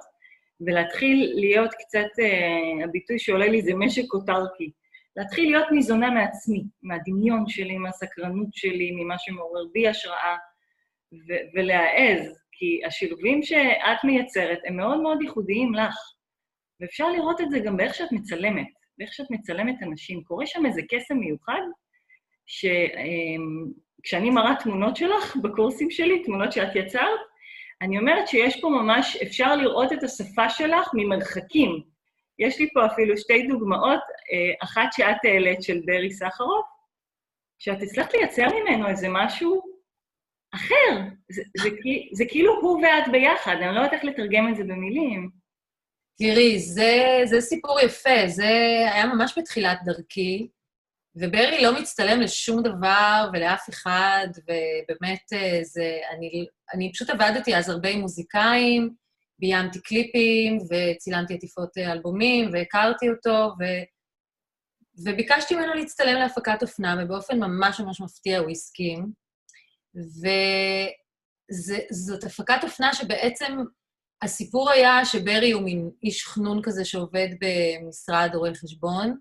ולהתחיל 0.61 1.33
להיות 1.35 1.71
קצת, 1.75 2.19
אה, 2.19 2.85
הביטוי 2.85 3.19
שעולה 3.19 3.47
לי 3.47 3.63
זה 3.63 3.75
משק 3.75 4.15
אוטרקי. 4.15 4.71
להתחיל 5.17 5.51
להיות 5.51 5.73
ניזונה 5.73 6.11
מעצמי, 6.11 6.65
מהדמיון 6.83 7.49
שלי, 7.49 7.79
מהסקרנות 7.79 8.49
שלי, 8.53 8.91
ממה 8.95 9.15
שמעורר 9.19 9.65
בי 9.73 9.89
השראה, 9.89 10.37
ו- 11.13 11.45
ולהעז, 11.55 12.39
כי 12.53 12.81
השילובים 12.87 13.43
שאת 13.43 14.05
מייצרת 14.05 14.59
הם 14.67 14.77
מאוד 14.77 15.01
מאוד 15.01 15.23
ייחודיים 15.23 15.75
לך. 15.75 15.95
ואפשר 16.81 17.09
לראות 17.09 17.41
את 17.41 17.51
זה 17.51 17.59
גם 17.59 17.77
באיך 17.77 17.95
שאת 17.95 18.13
מצלמת, 18.13 18.67
באיך 18.99 19.13
שאת 19.13 19.31
מצלמת 19.31 19.83
אנשים. 19.83 20.23
קורה 20.23 20.47
שם 20.47 20.67
איזה 20.67 20.81
קסם 20.91 21.17
מיוחד, 21.17 21.61
שכשאני 22.47 24.29
אמ, 24.29 24.35
מראה 24.35 24.55
תמונות 24.63 24.97
שלך 24.97 25.37
בקורסים 25.43 25.91
שלי, 25.91 26.23
תמונות 26.25 26.53
שאת 26.53 26.77
יצרת, 26.77 27.21
אני 27.83 27.99
אומרת 27.99 28.29
שיש 28.29 28.61
פה 28.61 28.69
ממש, 28.69 29.17
אפשר 29.17 29.57
לראות 29.57 29.93
את 29.93 30.03
השפה 30.03 30.49
שלך 30.49 30.89
ממרחקים. 30.95 31.96
יש 32.39 32.61
לי 32.61 32.69
פה 32.75 32.87
אפילו 32.87 33.17
שתי 33.17 33.47
דוגמאות, 33.49 34.01
אה, 34.33 34.55
אחת 34.65 34.93
שאת 34.93 35.25
העלית 35.25 35.63
של 35.63 35.81
ברי 35.87 36.11
סחרוף, 36.11 36.67
שאת 37.59 37.83
הצלחת 37.83 38.15
לייצר 38.15 38.47
ממנו 38.49 38.89
איזה 38.89 39.07
משהו 39.11 39.63
אחר. 40.55 41.01
זה, 41.33 41.43
זה, 41.57 41.69
זה, 42.13 42.25
כאילו 42.29 42.61
הוא 42.61 42.83
ואת 42.83 43.13
ביחד, 43.13 43.57
אני 43.57 43.75
לא 43.75 43.81
יודעת 43.81 43.93
איך 43.93 44.05
לתרגם 44.05 44.49
את 44.49 44.57
זה 44.57 44.65
במילים. 44.65 45.31
תראי, 46.19 46.59
זה, 46.59 47.21
זה 47.25 47.41
סיפור 47.41 47.81
יפה, 47.81 48.27
זה 48.27 48.49
היה 48.93 49.07
ממש 49.07 49.39
בתחילת 49.39 49.79
דרכי, 49.85 50.49
וברי 51.17 51.63
לא 51.63 51.81
מצטלם 51.81 52.21
לשום 52.21 52.63
דבר 52.63 53.31
ולאף 53.33 53.69
אחד, 53.69 54.27
ובאמת 54.39 55.33
אה, 55.33 55.59
זה... 55.63 55.99
אני, 56.11 56.47
אני 56.75 56.93
פשוט 56.93 57.11
עבדתי 57.11 57.57
אז 57.57 57.69
הרבה 57.69 57.89
עם 57.89 58.01
מוזיקאים, 58.01 58.95
ביימתי 59.39 59.81
קליפים 59.81 60.59
וצילמתי 60.59 61.35
עטיפות 61.35 61.79
אה, 61.79 61.93
אלבומים 61.93 62.51
והכרתי 62.53 63.09
אותו, 63.09 63.55
ו... 63.61 63.65
וביקשתי 65.05 65.55
ממנו 65.55 65.75
להצטלם 65.75 66.15
להפקת 66.15 66.63
אופנה, 66.63 66.97
ובאופן 67.01 67.39
ממש 67.39 67.81
ממש 67.81 68.01
מפתיע 68.01 68.39
הוא 68.39 68.51
הסכים. 68.51 69.13
וזאת 71.51 72.25
הפקת 72.25 72.65
אופנה 72.65 72.95
שבעצם 72.95 73.57
הסיפור 74.23 74.71
היה 74.71 75.05
שברי 75.05 75.51
הוא 75.51 75.63
מין 75.63 75.91
איש 76.03 76.27
חנון 76.27 76.63
כזה 76.63 76.85
שעובד 76.85 77.29
במשרד 77.41 78.31
רואי 78.35 78.55
חשבון, 78.55 79.17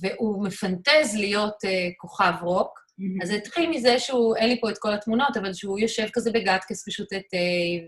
והוא 0.00 0.44
מפנטז 0.44 1.16
להיות 1.16 1.54
uh, 1.64 1.68
כוכב 1.96 2.32
רוק. 2.42 2.78
Mm-hmm. 2.78 3.22
אז 3.22 3.28
זה 3.28 3.34
התחיל 3.34 3.70
מזה 3.70 3.98
שהוא, 3.98 4.36
אין 4.36 4.48
לי 4.48 4.60
פה 4.60 4.70
את 4.70 4.78
כל 4.78 4.92
התמונות, 4.92 5.36
אבל 5.36 5.52
שהוא 5.52 5.78
יושב 5.78 6.06
כזה 6.12 6.30
בגטקס 6.32 6.88
ושותה 6.88 7.16
תה, 7.16 7.36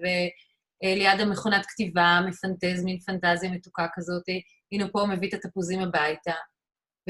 ו... 0.02 0.06
אה, 0.84 0.94
ליד 0.94 1.20
המכונת 1.20 1.66
כתיבה, 1.66 2.20
מפנטז, 2.28 2.84
מין 2.84 2.98
פנטזיה 3.00 3.50
מתוקה 3.50 3.86
כזאת, 3.94 4.22
הנה 4.72 4.88
פה 4.92 5.00
הוא 5.00 5.08
מביא 5.08 5.28
את 5.28 5.34
התפוזים 5.34 5.80
הביתה. 5.80 6.34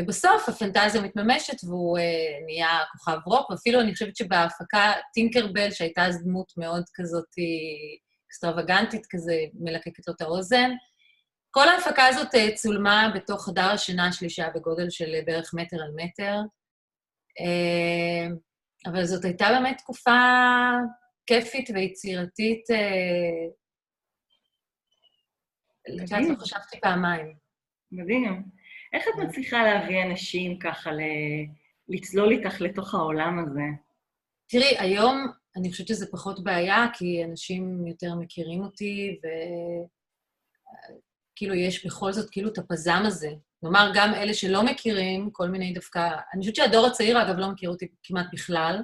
ובסוף 0.00 0.48
הפנטזיה 0.48 1.02
מתממשת 1.02 1.64
והוא 1.64 1.98
אה, 1.98 2.04
נהיה 2.46 2.78
כוכב 2.92 3.18
רוק, 3.26 3.50
ואפילו 3.50 3.80
אני 3.80 3.92
חושבת 3.92 4.16
שבהפקה 4.16 4.92
טינקרבל, 5.14 5.70
שהייתה 5.70 6.06
אז 6.06 6.24
דמות 6.24 6.52
מאוד 6.56 6.84
כזאת 6.94 7.28
אקסטרווגנטית 8.28 9.06
כזה, 9.10 9.34
מלקקת 9.54 10.08
לו 10.08 10.14
את 10.14 10.20
האוזן, 10.20 10.70
כל 11.50 11.68
ההפקה 11.68 12.06
הזאת 12.06 12.34
אה, 12.34 12.54
צולמה 12.54 13.12
בתוך 13.14 13.46
חדר 13.46 13.70
השינה 13.70 14.12
שלי, 14.12 14.30
שהיה 14.30 14.50
בגודל 14.50 14.90
של 14.90 15.14
אה, 15.14 15.20
בערך 15.26 15.50
מטר 15.54 15.76
על 15.82 15.90
מטר. 15.96 16.36
אה, 17.40 18.34
אבל 18.86 19.04
זאת 19.04 19.24
הייתה 19.24 19.48
באמת 19.48 19.78
תקופה 19.78 20.20
כיפית 21.26 21.70
ויצירתית 21.74 22.70
אה, 22.70 23.46
לא 25.96 26.36
חשבתי 26.36 26.80
פעמיים. 26.80 27.34
מדהים. 27.92 28.44
איך 28.92 29.04
את 29.08 29.14
מצליחה 29.24 29.62
להביא 29.62 30.02
אנשים 30.02 30.58
ככה 30.58 30.92
ל... 30.92 31.00
לצלול 31.88 32.30
איתך 32.30 32.60
לתוך 32.60 32.94
העולם 32.94 33.38
הזה? 33.38 33.62
תראי, 34.48 34.78
היום 34.78 35.26
אני 35.56 35.70
חושבת 35.70 35.88
שזה 35.88 36.06
פחות 36.12 36.44
בעיה, 36.44 36.86
כי 36.92 37.24
אנשים 37.24 37.86
יותר 37.86 38.14
מכירים 38.14 38.62
אותי, 38.62 39.20
וכאילו 41.32 41.54
יש 41.54 41.86
בכל 41.86 42.12
זאת 42.12 42.30
כאילו 42.30 42.48
את 42.48 42.58
הפזם 42.58 43.02
הזה. 43.06 43.30
כלומר, 43.60 43.92
גם 43.94 44.14
אלה 44.14 44.34
שלא 44.34 44.62
מכירים, 44.64 45.30
כל 45.32 45.48
מיני 45.48 45.72
דווקא... 45.72 46.08
אני 46.34 46.40
חושבת 46.40 46.56
שהדור 46.56 46.86
הצעיר, 46.86 47.22
אגב, 47.22 47.36
לא 47.38 47.50
מכיר 47.50 47.70
אותי 47.70 47.88
כמעט 48.02 48.26
בכלל. 48.32 48.82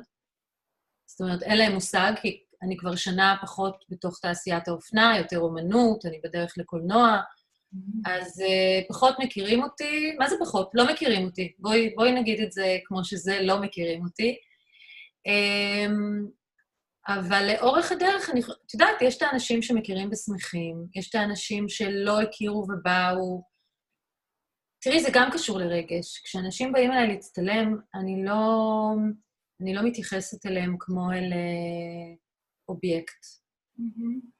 זאת 1.06 1.20
אומרת, 1.20 1.42
אין 1.42 1.58
להם 1.58 1.72
מושג, 1.72 2.12
כי 2.22 2.42
אני 2.66 2.76
כבר 2.76 2.96
שנה 2.96 3.36
פחות 3.42 3.84
בתוך 3.88 4.18
תעשיית 4.20 4.68
האופנה, 4.68 5.18
יותר 5.18 5.38
אומנות, 5.38 6.06
אני 6.06 6.20
בדרך 6.24 6.54
לקולנוע, 6.58 7.20
אז 8.06 8.40
uh, 8.40 8.88
פחות 8.88 9.16
מכירים 9.18 9.62
אותי, 9.62 10.16
מה 10.18 10.28
זה 10.28 10.36
פחות? 10.40 10.70
לא 10.74 10.92
מכירים 10.92 11.24
אותי. 11.24 11.52
בואי, 11.58 11.94
בואי 11.94 12.12
נגיד 12.12 12.40
את 12.40 12.52
זה 12.52 12.78
כמו 12.84 13.04
שזה, 13.04 13.38
לא 13.42 13.60
מכירים 13.60 14.04
אותי. 14.04 14.36
Um, 15.28 16.30
אבל 17.08 17.48
לאורך 17.52 17.92
הדרך, 17.92 18.30
אני, 18.30 18.40
את 18.40 18.74
יודעת, 18.74 19.02
יש 19.02 19.16
את 19.16 19.22
האנשים 19.22 19.62
שמכירים 19.62 20.08
ושמחים, 20.12 20.86
יש 20.94 21.10
את 21.10 21.14
האנשים 21.14 21.68
שלא 21.68 22.20
הכירו 22.20 22.66
ובאו. 22.68 23.42
תראי, 24.80 25.00
זה 25.00 25.08
גם 25.12 25.30
קשור 25.32 25.58
לרגש. 25.58 26.20
כשאנשים 26.24 26.72
באים 26.72 26.92
אליי 26.92 27.08
להצטלם, 27.08 27.76
אני 27.94 28.24
לא, 28.24 28.90
אני 29.62 29.74
לא 29.74 29.82
מתייחסת 29.82 30.46
אליהם 30.46 30.76
כמו 30.78 31.12
אל 31.12 31.32
uh, 31.32 32.25
אובייקט. 32.68 33.24
Mm-hmm. 33.78 34.36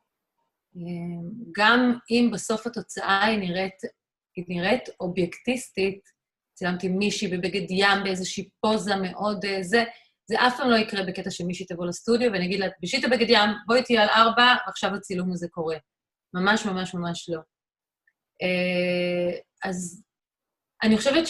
גם 1.57 1.99
אם 2.11 2.31
בסוף 2.33 2.67
התוצאה 2.67 3.25
היא 3.25 3.39
נראית, 3.39 3.83
היא 4.37 4.45
נראית 4.49 4.89
אובייקטיסטית, 5.01 6.01
צילמתי 6.55 6.89
מישהי 6.89 7.29
בבגד 7.29 7.71
ים 7.71 8.05
באיזושהי 8.05 8.49
פוזה 8.61 8.97
מאוד 8.97 9.45
אה, 9.45 9.63
זה, 9.63 9.85
זה 10.31 10.47
אף 10.47 10.57
פעם 10.57 10.71
לא 10.71 10.77
יקרה 10.77 11.03
בקטע 11.03 11.31
שמישהי 11.31 11.67
תבוא 11.67 11.87
לסטודיו 11.87 12.33
ואני 12.33 12.47
אגיד 12.47 12.61
לה, 12.61 12.71
תלבשי 12.71 12.99
את 12.99 13.05
הבגד 13.05 13.31
ים, 13.31 13.51
בואי 13.67 13.83
תהיי 13.83 13.99
על 13.99 14.09
ארבע, 14.09 14.55
ועכשיו 14.67 14.95
הצילום 14.95 15.33
הזה 15.33 15.49
קורה. 15.51 15.77
ממש 16.35 16.67
ממש 16.67 16.95
ממש 16.95 17.29
לא. 17.29 17.41
אה, 18.43 19.39
אז 19.65 20.03
אני 20.83 20.97
חושבת 20.97 21.27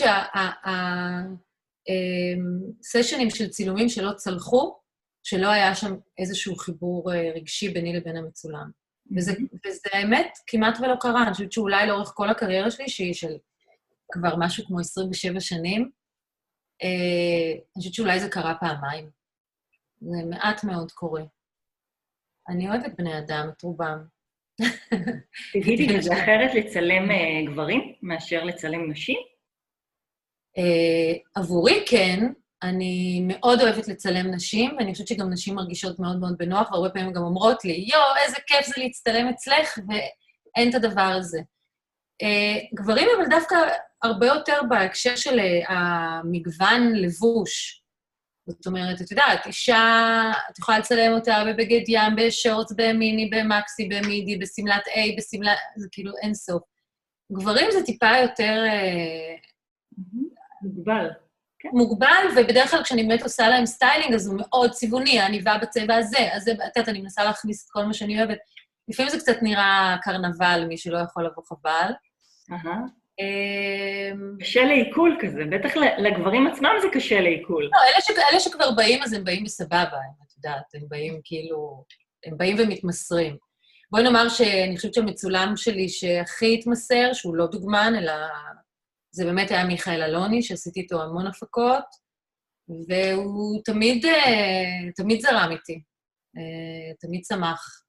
שהסשנים 2.87 3.31
של 3.31 3.49
צילומים 3.49 3.89
שלא 3.89 4.13
צלחו, 4.13 4.79
שלא 5.27 5.49
היה 5.49 5.75
שם 5.75 5.97
איזשהו 6.19 6.57
חיבור 6.57 7.13
אה, 7.13 7.31
רגשי 7.35 7.69
ביני 7.69 7.97
לבין 7.97 8.17
המצולם. 8.17 8.71
וזה, 9.17 9.33
וזה 9.67 9.89
האמת 9.93 10.39
כמעט 10.47 10.79
ולא 10.81 10.95
קרה. 11.01 11.23
אני 11.23 11.33
חושבת 11.33 11.53
שאולי 11.53 11.87
לאורך 11.87 12.13
כל 12.15 12.29
הקריירה 12.29 12.71
שלי, 12.71 12.89
שהיא 12.89 13.15
של 13.15 13.37
כבר 14.13 14.35
משהו 14.39 14.67
כמו 14.67 14.81
27 14.81 15.41
שנים, 15.41 15.91
אה, 16.83 17.53
אני 17.53 17.79
חושבת 17.79 17.95
שאולי 17.95 18.21
זה 18.21 18.29
קרה 18.29 18.55
פעמיים. 18.61 19.11
זה 20.01 20.17
מעט 20.31 20.65
מאוד 20.65 20.93
קורה. 20.93 21.23
אני 22.49 22.69
אוהבת 22.69 22.93
בני 22.99 23.19
אדם, 23.19 23.49
את 23.57 23.63
רובם. 23.63 24.05
תגידי, 25.53 26.03
זה 26.03 26.13
אחרת 26.13 26.55
לצלם 26.55 27.11
אה, 27.11 27.53
גברים 27.53 27.95
מאשר 28.03 28.45
לצלם 28.45 28.91
נשים? 28.91 29.19
אה, 30.59 31.19
עבורי 31.35 31.85
כן, 31.89 32.33
אני 32.63 33.23
מאוד 33.29 33.61
אוהבת 33.61 33.89
לצלם 33.89 34.35
נשים, 34.35 34.77
ואני 34.79 34.93
חושבת 34.93 35.09
שגם 35.09 35.31
נשים 35.31 35.55
מרגישות 35.55 35.99
מאוד 35.99 36.21
מאוד 36.21 36.39
בנוח, 36.39 36.73
והרבה 36.73 36.91
פעמים 36.91 37.13
גם 37.13 37.23
אומרות 37.23 37.65
לי, 37.65 37.87
יואו, 37.93 38.17
איזה 38.25 38.37
כיף 38.47 38.67
זה 38.67 38.73
להצטלם 38.77 39.29
אצלך, 39.29 39.79
ואין 39.89 40.71
את 40.71 40.75
הדבר 40.75 41.13
הזה. 41.19 41.39
Uh, 42.23 42.75
גברים, 42.75 43.09
אבל 43.17 43.27
דווקא 43.31 43.57
הרבה 44.03 44.27
יותר 44.27 44.61
בהקשר 44.69 45.17
של 45.17 45.39
uh, 45.39 45.73
המגוון 45.73 46.93
לבוש. 46.95 47.83
זאת 48.49 48.67
אומרת, 48.67 49.01
את 49.01 49.11
יודעת, 49.11 49.47
אישה, 49.47 50.33
את 50.51 50.59
יכולה 50.59 50.79
לצלם 50.79 51.13
אותה 51.13 51.43
בבגד 51.47 51.89
ים, 51.89 52.17
בשורטס, 52.17 52.73
במיני, 52.73 53.31
במקסי, 53.31 53.89
במידי, 53.89 54.37
בשמלת 54.37 54.83
A, 54.87 55.19
בשמלת... 55.19 55.59
זה 55.77 55.89
כאילו 55.93 56.13
אין 56.23 56.35
סוף. 56.35 56.63
גברים 57.33 57.71
זה 57.73 57.83
טיפה 57.87 58.11
יותר... 58.23 58.65
אה, 58.67 59.47
מוגבל. 60.63 61.09
כן. 61.71 61.77
מוגבל, 61.79 62.27
ובדרך 62.37 62.71
כלל 62.71 62.83
כשאני 62.83 63.03
באמת 63.03 63.23
עושה 63.23 63.49
להם 63.49 63.67
סטיילינג, 63.67 64.15
אז 64.15 64.27
הוא 64.27 64.39
מאוד 64.39 64.71
צבעוני, 64.71 65.21
העניבה 65.21 65.59
בצבע 65.63 65.95
הזה. 65.97 66.29
אז 66.33 66.49
את 66.49 66.77
יודעת, 66.77 66.89
אני 66.89 67.01
מנסה 67.01 67.25
להכניס 67.25 67.65
את 67.65 67.71
כל 67.71 67.85
מה 67.85 67.95
שאני 67.95 68.19
אוהבת. 68.19 68.39
לפעמים 68.89 69.11
זה 69.11 69.19
קצת 69.19 69.37
נראה 69.43 69.97
קרנבל, 70.03 70.65
מי 70.69 70.79
שלא 70.79 70.99
יכול 70.99 71.27
לבוא 71.27 71.43
חבל. 71.47 71.93
אמ, 73.21 74.37
קשה 74.41 74.65
לעיכול 74.65 75.19
כזה, 75.21 75.43
בטח 75.51 75.77
לגברים 75.99 76.47
עצמם 76.47 76.73
זה 76.83 76.89
קשה 76.93 77.21
לעיכול. 77.21 77.65
לא, 77.65 77.79
אלה, 77.89 78.01
ש... 78.01 78.31
אלה 78.33 78.41
שכבר 78.41 78.71
באים, 78.71 79.03
אז 79.03 79.13
הם 79.13 79.25
באים 79.25 79.45
בסבבה, 79.45 79.83
את 79.83 80.37
יודעת, 80.37 80.75
הם 80.75 80.83
באים 80.89 81.21
כאילו, 81.25 81.85
הם 82.27 82.37
באים 82.37 82.57
ומתמסרים. 82.59 83.37
בואי 83.91 84.03
נאמר 84.03 84.29
שאני 84.29 84.77
חושבת 84.77 84.95
שהמצולם 84.95 85.53
שלי 85.57 85.89
שהכי 85.89 86.55
התמסר, 86.55 87.13
שהוא 87.13 87.37
לא 87.37 87.47
דוגמן, 87.47 87.95
אלא 87.99 88.13
זה 89.17 89.25
באמת 89.25 89.51
היה 89.51 89.65
מיכאל 89.65 90.03
אלוני, 90.03 90.43
שעשיתי 90.43 90.81
איתו 90.81 91.03
המון 91.03 91.27
הפקות, 91.27 91.85
והוא 92.69 93.63
תמיד, 93.65 94.05
אה, 94.05 94.93
תמיד 94.97 95.21
זרם 95.21 95.51
איתי, 95.51 95.83
אה, 96.37 96.95
תמיד 97.01 97.25
שמח, 97.25 97.83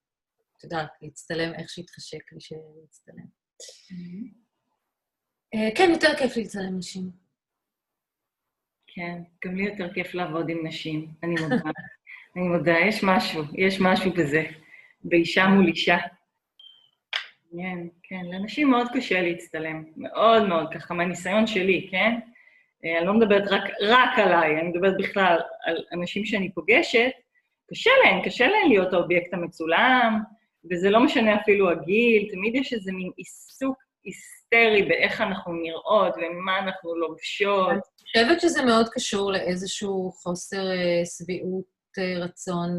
את 0.58 0.64
יודעת, 0.64 0.90
להצטלם 1.02 1.54
איך 1.54 1.70
שהתחשק 1.70 2.32
לי 2.32 2.58
להצטלם. 2.82 3.26
אה, 5.54 5.70
כן, 5.76 5.90
יותר 5.92 6.16
כיף 6.18 6.36
לי 6.36 6.44
לצלם 6.44 6.78
נשים. 6.78 7.12
כן, 8.88 9.22
גם 9.46 9.56
לי 9.56 9.64
יותר 9.70 9.94
כיף 9.94 10.14
לעבוד 10.14 10.50
עם 10.50 10.68
נשים, 10.68 11.14
אני 11.24 11.36
מודה. 11.42 11.56
אני 12.36 12.48
מודה, 12.48 12.76
יש 12.88 13.04
משהו, 13.04 13.44
יש 13.54 13.78
משהו 13.82 14.12
בזה, 14.14 14.44
באישה 15.04 15.48
מול 15.48 15.68
אישה. 15.68 15.98
כן, 17.52 17.88
כן, 18.04 18.26
לאנשים 18.32 18.70
מאוד 18.70 18.88
קשה 18.94 19.22
להצטלם, 19.22 19.84
מאוד 19.98 20.48
מאוד, 20.48 20.68
ככה 20.74 20.94
מהניסיון 20.94 21.48
שלי, 21.48 21.88
כן? 21.92 22.20
אה, 22.86 22.98
אני 22.98 23.08
לא 23.08 23.14
מדברת 23.14 23.48
רק, 23.48 23.64
רק 23.82 24.20
עליי, 24.20 24.60
אני 24.60 24.70
מדברת 24.70 24.94
בכלל 24.98 25.40
על 25.64 25.84
אנשים 25.94 26.26
שאני 26.26 26.52
פוגשת, 26.52 27.12
קשה 27.70 27.92
להם, 28.04 28.26
קשה 28.26 28.48
להם 28.48 28.70
להיות 28.70 28.94
האובייקט 28.94 29.34
המצולם, 29.34 30.20
וזה 30.72 30.90
לא 30.90 31.00
משנה 31.00 31.42
אפילו 31.42 31.72
הגיל, 31.72 32.30
תמיד 32.32 32.56
יש 32.56 32.74
איזה 32.74 32.92
מין 32.92 33.12
עיסוק 33.18 33.78
היסטרי 34.04 34.84
באיך 34.84 35.22
אנחנו 35.22 35.54
נראות 35.54 36.14
ומה 36.16 36.60
אנחנו 36.60 36.96
לובשות. 36.96 37.70
אני 37.70 37.80
חושבת 38.02 38.42
שזה 38.42 38.66
מאוד 38.66 38.90
קשור 38.92 39.32
לאיזשהו 39.32 40.12
חוסר 40.12 40.72
אה, 40.72 41.06
שביעות 41.06 41.66
אה, 41.98 42.24
רצון. 42.24 42.70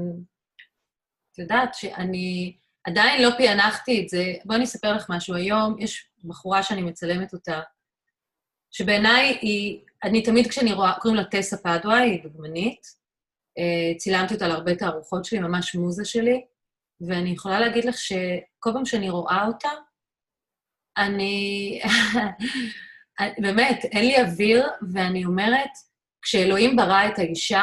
את 1.32 1.38
יודעת 1.38 1.74
שאני... 1.74 2.56
עדיין 2.88 3.22
לא 3.22 3.30
פענחתי 3.38 4.02
את 4.02 4.08
זה. 4.08 4.34
בואי 4.44 4.56
אני 4.56 4.64
אספר 4.64 4.92
לך 4.92 5.06
משהו. 5.08 5.34
היום 5.34 5.76
יש 5.78 6.10
בחורה 6.24 6.62
שאני 6.62 6.82
מצלמת 6.82 7.32
אותה, 7.32 7.60
שבעיניי 8.70 9.38
היא, 9.40 9.80
אני 10.04 10.22
תמיד 10.22 10.46
כשאני 10.46 10.72
רואה, 10.72 10.92
קוראים 11.00 11.16
לה 11.16 11.24
טסה 11.24 11.56
פדווה, 11.56 11.98
היא 11.98 12.22
דוגמנית. 12.22 12.86
אה, 13.58 13.98
צילמתי 13.98 14.34
אותה 14.34 14.48
להרבה 14.48 14.74
תערוכות 14.74 15.24
שלי, 15.24 15.38
ממש 15.38 15.74
מוזה 15.74 16.04
שלי, 16.04 16.44
ואני 17.00 17.30
יכולה 17.30 17.60
להגיד 17.60 17.84
לך 17.84 17.98
שכל 17.98 18.70
פעם 18.72 18.84
שאני 18.84 19.10
רואה 19.10 19.46
אותה, 19.46 19.70
אני... 20.96 21.80
באמת, 23.42 23.84
אין 23.84 24.04
לי 24.04 24.20
אוויר, 24.20 24.66
ואני 24.92 25.24
אומרת, 25.24 25.70
כשאלוהים 26.22 26.76
ברא 26.76 27.06
את 27.08 27.18
האישה, 27.18 27.62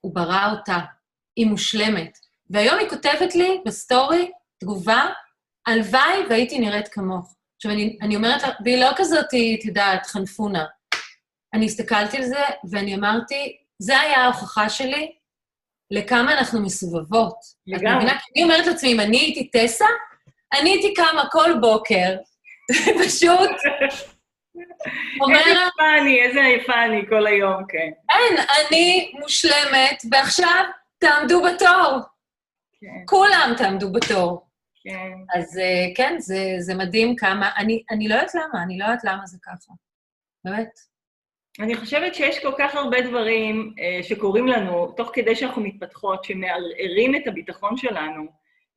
הוא 0.00 0.14
ברא 0.14 0.50
אותה. 0.50 0.78
היא 1.36 1.46
מושלמת. 1.46 2.18
והיום 2.50 2.78
היא 2.78 2.88
כותבת 2.88 3.34
לי 3.34 3.60
בסטורי 3.66 4.30
תגובה, 4.60 5.06
הלוואי 5.66 6.26
והייתי 6.28 6.58
נראית 6.58 6.88
כמוך. 6.88 7.34
עכשיו, 7.56 7.72
אני, 7.72 7.98
אני 8.02 8.16
אומרת 8.16 8.42
לה, 8.42 8.48
והיא 8.64 8.80
לא 8.80 8.90
כזאת, 8.96 9.24
את 9.24 9.64
יודעת, 9.64 10.06
חנפונה. 10.06 10.64
אני 11.54 11.64
הסתכלתי 11.64 12.16
על 12.16 12.24
זה 12.24 12.40
ואני 12.70 12.94
אמרתי, 12.94 13.56
זה 13.78 14.00
היה 14.00 14.18
ההוכחה 14.18 14.68
שלי 14.68 15.12
לכמה 15.90 16.38
אנחנו 16.38 16.60
מסובבות. 16.62 17.36
לגמרי. 17.66 18.10
אני 18.10 18.42
אומרת 18.42 18.66
לעצמי, 18.66 18.92
אם 18.92 19.00
אני 19.00 19.18
הייתי 19.18 19.50
טסה, 19.50 19.86
אני 20.52 20.70
הייתי 20.70 20.94
קמה 20.94 21.24
כל 21.30 21.50
בוקר, 21.60 22.16
פשוט 23.04 23.50
אומרת... 25.20 25.46
איזה 25.46 25.60
יפה 25.60 25.98
אני, 26.00 26.22
איזה 26.22 26.40
יפה 26.40 26.84
אני 26.84 27.06
כל 27.08 27.26
היום, 27.26 27.62
כן. 27.68 27.90
אין, 28.10 28.36
אני 28.38 29.12
מושלמת, 29.20 30.02
ועכשיו 30.10 30.64
תעמדו 30.98 31.42
בתור. 31.42 31.98
כן. 32.80 33.02
כולם 33.06 33.54
תעמדו 33.58 33.92
בתור. 33.92 34.46
כן. 34.84 35.38
אז 35.38 35.58
אה, 35.58 35.94
כן, 35.96 36.14
זה, 36.18 36.54
זה 36.58 36.74
מדהים 36.74 37.16
כמה... 37.16 37.50
אני, 37.56 37.82
אני 37.90 38.08
לא 38.08 38.14
יודעת 38.14 38.34
למה, 38.34 38.62
אני 38.62 38.78
לא 38.78 38.84
יודעת 38.84 39.04
למה 39.04 39.26
זה 39.26 39.38
ככה. 39.42 39.72
באמת. 40.44 40.70
אני 41.60 41.76
חושבת 41.76 42.14
שיש 42.14 42.38
כל 42.38 42.52
כך 42.58 42.74
הרבה 42.74 43.00
דברים 43.00 43.74
uh, 43.76 44.02
שקורים 44.02 44.46
לנו, 44.46 44.92
תוך 44.96 45.10
כדי 45.12 45.36
שאנחנו 45.36 45.62
מתפתחות, 45.62 46.24
שמערערים 46.24 47.14
את 47.16 47.26
הביטחון 47.26 47.76
שלנו. 47.76 48.22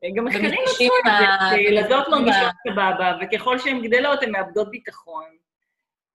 אה, 0.03 0.09
גם 0.15 0.25
מחקרים 0.25 0.59
עשו 0.65 0.83
את 0.83 1.05
זה, 1.05 1.55
שילדות 1.55 2.07
מרגישות 2.07 2.53
סבבה, 2.67 3.17
וככל 3.21 3.59
שהן 3.59 3.81
גדלות, 3.81 4.23
הן 4.23 4.31
מאבדות 4.31 4.71
ביטחון. 4.71 5.23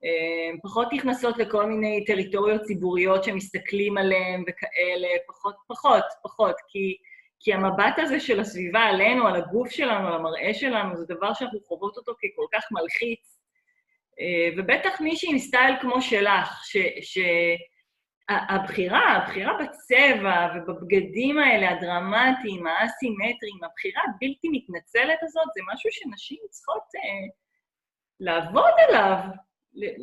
Uh, 0.05 0.61
פחות 0.63 0.89
נכנסות 0.93 1.39
לכל 1.39 1.67
מיני 1.67 2.05
טריטוריות 2.05 2.63
ציבוריות 2.63 3.25
שמסתכלים 3.25 3.99
עליהן 3.99 4.45
וכאלה, 4.49 5.09
פחות, 5.29 5.55
פחות, 5.69 6.05
פחות, 6.23 6.57
כי 6.69 6.97
כי 7.41 7.55
המבט 7.55 7.95
הזה 7.99 8.21
של 8.21 8.41
הסביבה 8.41 8.81
עלינו, 8.81 9.27
על 9.29 9.37
הגוף 9.37 9.71
שלנו, 9.71 10.09
על 10.09 10.15
המראה 10.15 10.55
שלנו, 10.55 10.97
זה 10.97 11.05
דבר 11.09 11.35
שאנחנו 11.35 11.61
חוות 11.61 11.97
אותו 11.97 12.13
ככל 12.13 12.47
כך 12.53 12.65
מלחיץ. 12.71 13.39
אה, 14.21 14.49
ובטח 14.57 15.01
מישהי 15.01 15.31
עם 15.33 15.39
סטייל 15.39 15.75
כמו 15.81 16.03
שלך, 16.03 16.65
שהבחירה, 18.31 19.13
הבחירה 19.17 19.53
בצבע 19.63 20.49
ובבגדים 20.57 21.39
האלה, 21.39 21.71
הדרמטיים, 21.71 22.67
האסימטריים, 22.67 23.65
הבחירה 23.65 24.03
הבלתי 24.09 24.49
מתנצלת 24.53 25.19
הזאת, 25.23 25.47
זה 25.55 25.61
משהו 25.75 25.91
שנשים 25.93 26.39
צריכות 26.51 26.83
אה, 26.97 27.01
לעבוד 28.21 28.73
עליו, 28.89 29.19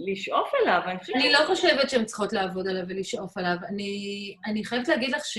לשאוף 0.08 0.52
אליו. 0.56 0.82
אני 0.86 1.00
חושבת 1.00 1.16
אני 1.16 1.32
לא 1.32 1.40
חושבת 1.48 1.90
שהן 1.90 2.06
צריכות 2.06 2.34
לעבוד 2.34 2.68
עליו 2.68 2.84
ולשאוף 2.88 3.38
עליו. 3.38 3.56
אני, 3.68 4.36
אני 4.46 4.66
חייבת 4.66 4.88
להגיד 4.88 5.10
לך 5.10 5.26
ש... 5.26 5.38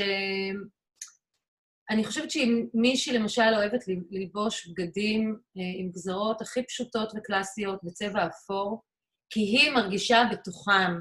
אני 1.90 2.04
חושבת 2.04 2.30
שאם 2.30 2.66
מישהי 2.74 3.12
למשל 3.12 3.54
אוהבת 3.56 3.84
ללבוש 4.10 4.66
בגדים 4.68 5.38
אה, 5.56 5.62
עם 5.78 5.90
גזרות 5.90 6.40
הכי 6.40 6.62
פשוטות 6.62 7.12
וקלאסיות 7.16 7.80
בצבע 7.84 8.26
אפור, 8.26 8.82
כי 9.30 9.40
היא 9.40 9.70
מרגישה 9.70 10.22
בתוכם 10.32 11.00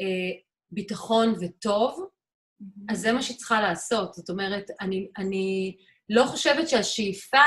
אה, 0.00 0.40
ביטחון 0.70 1.34
וטוב, 1.40 2.06
אז 2.88 3.00
זה 3.00 3.12
מה 3.12 3.22
שהיא 3.22 3.36
צריכה 3.36 3.60
לעשות. 3.60 4.14
זאת 4.14 4.30
אומרת, 4.30 4.70
אני, 4.80 5.08
אני 5.18 5.76
לא 6.08 6.24
חושבת 6.24 6.68
שהשאיפה 6.68 7.38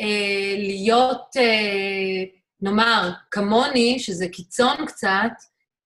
אה, 0.00 0.54
להיות, 0.58 1.36
אה, 1.36 2.24
נאמר, 2.60 3.10
כמוני, 3.30 3.98
שזה 3.98 4.28
קיצון 4.28 4.86
קצת, 4.86 5.32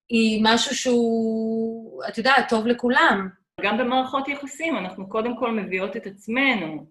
היא 0.08 0.40
משהו 0.44 0.76
שהוא, 0.76 2.02
את 2.08 2.18
יודעת, 2.18 2.48
טוב 2.48 2.66
לכולם. 2.66 3.39
גם 3.62 3.78
במערכות 3.78 4.28
יחסים, 4.28 4.76
אנחנו 4.76 5.08
קודם 5.08 5.36
כל 5.36 5.52
מביאות 5.52 5.96
את 5.96 6.06
עצמנו. 6.06 6.86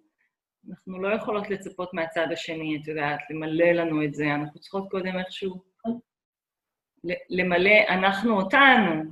אנחנו 0.70 1.02
לא 1.02 1.16
יכולות 1.16 1.50
לצפות 1.50 1.94
מהצד 1.94 2.28
השני, 2.32 2.80
את 2.82 2.88
יודעת, 2.88 3.20
למלא 3.30 3.72
לנו 3.72 4.04
את 4.04 4.14
זה. 4.14 4.34
אנחנו 4.36 4.60
צריכות 4.60 4.90
קודם 4.92 5.20
איכשהו 5.20 5.64
למלא 7.30 7.80
אנחנו 7.90 8.42
אותנו 8.42 9.04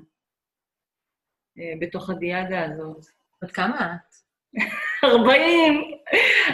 אה, 1.59 1.73
בתוך 1.79 2.09
הדיאדה 2.09 2.65
הזאת. 2.65 3.05
בת 3.41 3.51
כמה 3.51 3.95
את? 3.95 4.27
40, 5.03 5.91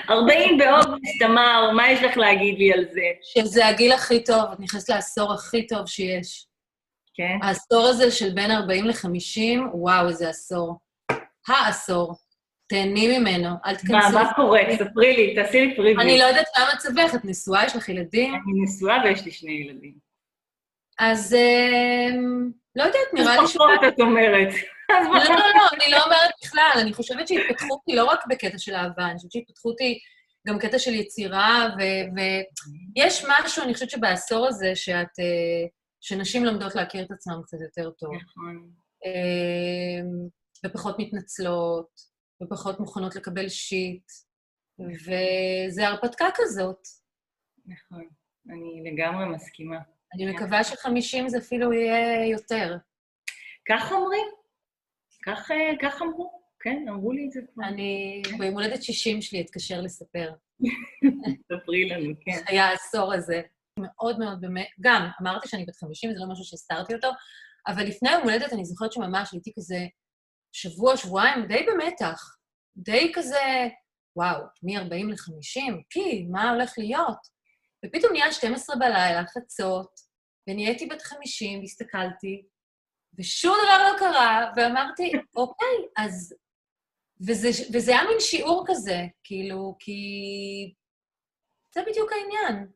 40 0.10 0.58
באוגוסט, 0.58 1.20
תמר, 1.20 1.72
מה 1.76 1.92
יש 1.92 2.04
לך 2.04 2.18
להגיד 2.18 2.58
לי 2.58 2.74
על 2.74 2.86
זה? 2.92 3.06
שזה 3.22 3.68
הגיל 3.68 3.92
הכי 3.92 4.24
טוב, 4.24 4.52
את 4.54 4.60
נכנסת 4.60 4.90
לעשור 4.90 5.34
הכי 5.34 5.68
טוב 5.68 5.88
שיש. 5.88 6.48
כן? 7.14 7.38
העשור 7.42 7.88
הזה 7.88 8.12
של 8.12 8.34
בין 8.34 8.52
40 8.52 8.86
ל-50, 8.86 9.60
וואו, 9.74 10.10
איזה 10.10 10.30
עשור. 10.30 10.80
העשור. 11.48 12.16
תהני 12.68 13.20
ממנו, 13.20 13.50
אל 13.66 13.76
תכנסי... 13.76 14.14
מה, 14.14 14.24
מה 14.24 14.34
קורה? 14.34 14.62
ספרי 14.78 15.16
לי, 15.16 15.36
תעשי 15.36 15.62
לי 15.62 15.76
פריוויו. 15.76 16.02
אני 16.02 16.18
לא 16.18 16.24
יודעת 16.24 16.46
מה 16.58 16.66
מצבך, 16.76 17.16
את 17.16 17.26
נשואה, 17.26 17.66
יש 17.66 17.76
לך 17.76 17.90
ילדים? 17.90 18.34
אני 18.34 18.64
נשואה 18.64 18.98
ויש 19.04 19.26
לי 19.26 19.32
שני 19.32 19.52
ילדים. 19.52 19.94
אז 21.00 21.34
אמ, 21.34 22.52
לא 22.76 22.84
יודעת, 22.84 23.14
נראה 23.14 23.42
לי 23.42 23.48
ש... 23.48 23.54
פחות, 23.54 23.70
את 23.88 24.00
אומרת. 24.00 24.54
אז 24.90 25.08
לא, 25.08 25.14
לא, 25.14 25.36
לא, 25.36 25.70
אני 25.74 25.92
לא 25.92 26.04
אומרת 26.04 26.32
בכלל, 26.44 26.72
אני 26.82 26.94
חושבת 26.94 27.28
שהתפתחות 27.28 27.80
היא 27.88 27.96
לא 27.96 28.06
רק 28.06 28.20
בקטע 28.30 28.58
של 28.58 28.76
אהבה, 28.76 29.06
אני 29.06 29.16
חושבת 29.16 29.32
שהתפתחות 29.32 29.80
היא 29.80 30.00
גם 30.48 30.60
קטע 30.60 30.80
של 30.80 30.94
יצירה, 30.94 31.70
ויש 32.16 33.26
משהו, 33.30 33.64
אני 33.64 33.74
חושבת 33.74 33.90
שבעשור 33.90 34.48
הזה, 34.48 34.76
שאת... 34.76 35.20
אה, 35.20 35.68
שנשים 36.02 36.46
לומדות 36.46 36.76
להכיר 36.76 37.06
את 37.06 37.12
עצמן 37.12 37.34
קצת 37.44 37.58
יותר 37.62 37.90
טוב. 37.92 38.16
נכון. 38.16 38.70
ופחות 40.66 41.00
מתנצלות, 41.00 42.02
ופחות 42.44 42.80
מוכנות 42.80 43.16
לקבל 43.16 43.50
שיט, 43.50 44.12
וזה 44.80 45.88
הרפתקה 45.88 46.26
כזאת. 46.36 46.88
נכון. 47.66 48.08
אני 48.50 48.92
לגמרי 48.92 49.26
מסכימה. 49.26 49.78
אני 50.14 50.32
מקווה 50.32 50.64
שחמישים 50.64 51.30
זה 51.30 51.38
אפילו 51.38 51.74
יהיה 51.74 52.26
יותר. 52.32 52.78
כך 53.70 53.92
אומרים? 53.92 54.28
כך, 55.26 55.52
אה, 55.52 55.74
כך 55.82 56.02
אמרו? 56.02 56.44
כן, 56.60 56.86
אמרו 56.90 57.12
לי 57.12 57.26
את 57.26 57.32
זה 57.32 57.42
כבר. 57.54 57.64
אני 57.64 58.22
ביום 58.40 58.54
הולדת 58.54 58.84
60 58.84 59.22
שלי 59.22 59.42
אתקשר 59.42 59.82
לספר. 59.82 60.34
ספרי 61.48 61.90
לנו, 61.90 62.14
כן. 62.22 62.44
היה 62.48 62.66
העשור 62.66 63.14
הזה. 63.14 63.42
מאוד 63.80 64.20
מאוד 64.20 64.42
באמת, 64.42 64.68
גם, 64.82 65.08
אמרתי 65.22 65.48
שאני 65.48 65.66
בת 65.66 65.76
50, 65.76 66.14
זה 66.14 66.20
לא 66.20 66.32
משהו 66.32 66.46
שהסתרתי 66.46 66.94
אותו, 66.96 67.08
אבל 67.68 67.84
לפני 67.84 68.12
יום 68.12 68.24
הולדת 68.24 68.54
אני 68.54 68.66
זוכרת 68.66 68.92
שממש 68.94 69.32
הייתי 69.32 69.52
כזה 69.56 69.78
שבוע, 70.54 70.98
שבועיים, 70.98 71.46
די 71.46 71.66
במתח. 71.68 72.38
די 72.78 73.12
כזה, 73.16 73.68
וואו, 74.16 74.42
מ-40 74.64 75.06
ל-50, 75.10 75.74
פי, 75.90 76.26
מה 76.32 76.50
הולך 76.52 76.74
להיות? 76.78 77.18
ופתאום 77.86 78.12
נהיה 78.14 78.32
12 78.32 78.76
בלילה, 78.76 79.24
חצות, 79.28 80.00
ונהייתי 80.48 80.86
בת 80.86 81.02
50, 81.02 81.60
והסתכלתי, 81.60 82.46
ושום 83.20 83.56
דבר 83.64 83.92
לא 83.92 84.00
קרה, 84.00 84.52
ואמרתי, 84.56 85.12
אוקיי, 85.36 85.78
אז... 85.98 86.36
וזה, 87.28 87.48
וזה 87.74 87.92
היה 87.92 88.04
מין 88.10 88.20
שיעור 88.20 88.64
כזה, 88.68 88.98
כאילו, 89.24 89.76
כי... 89.80 89.94
זה 91.76 91.82
בדיוק 91.88 92.12
העניין. 92.12 92.68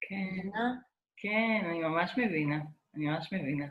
כן, 0.00 0.38
מבינה? 0.38 0.74
כן, 1.16 1.66
אני 1.70 1.78
ממש 1.78 2.10
מבינה. 2.16 2.56
אני 2.94 3.06
ממש 3.06 3.32
מבינה. 3.32 3.66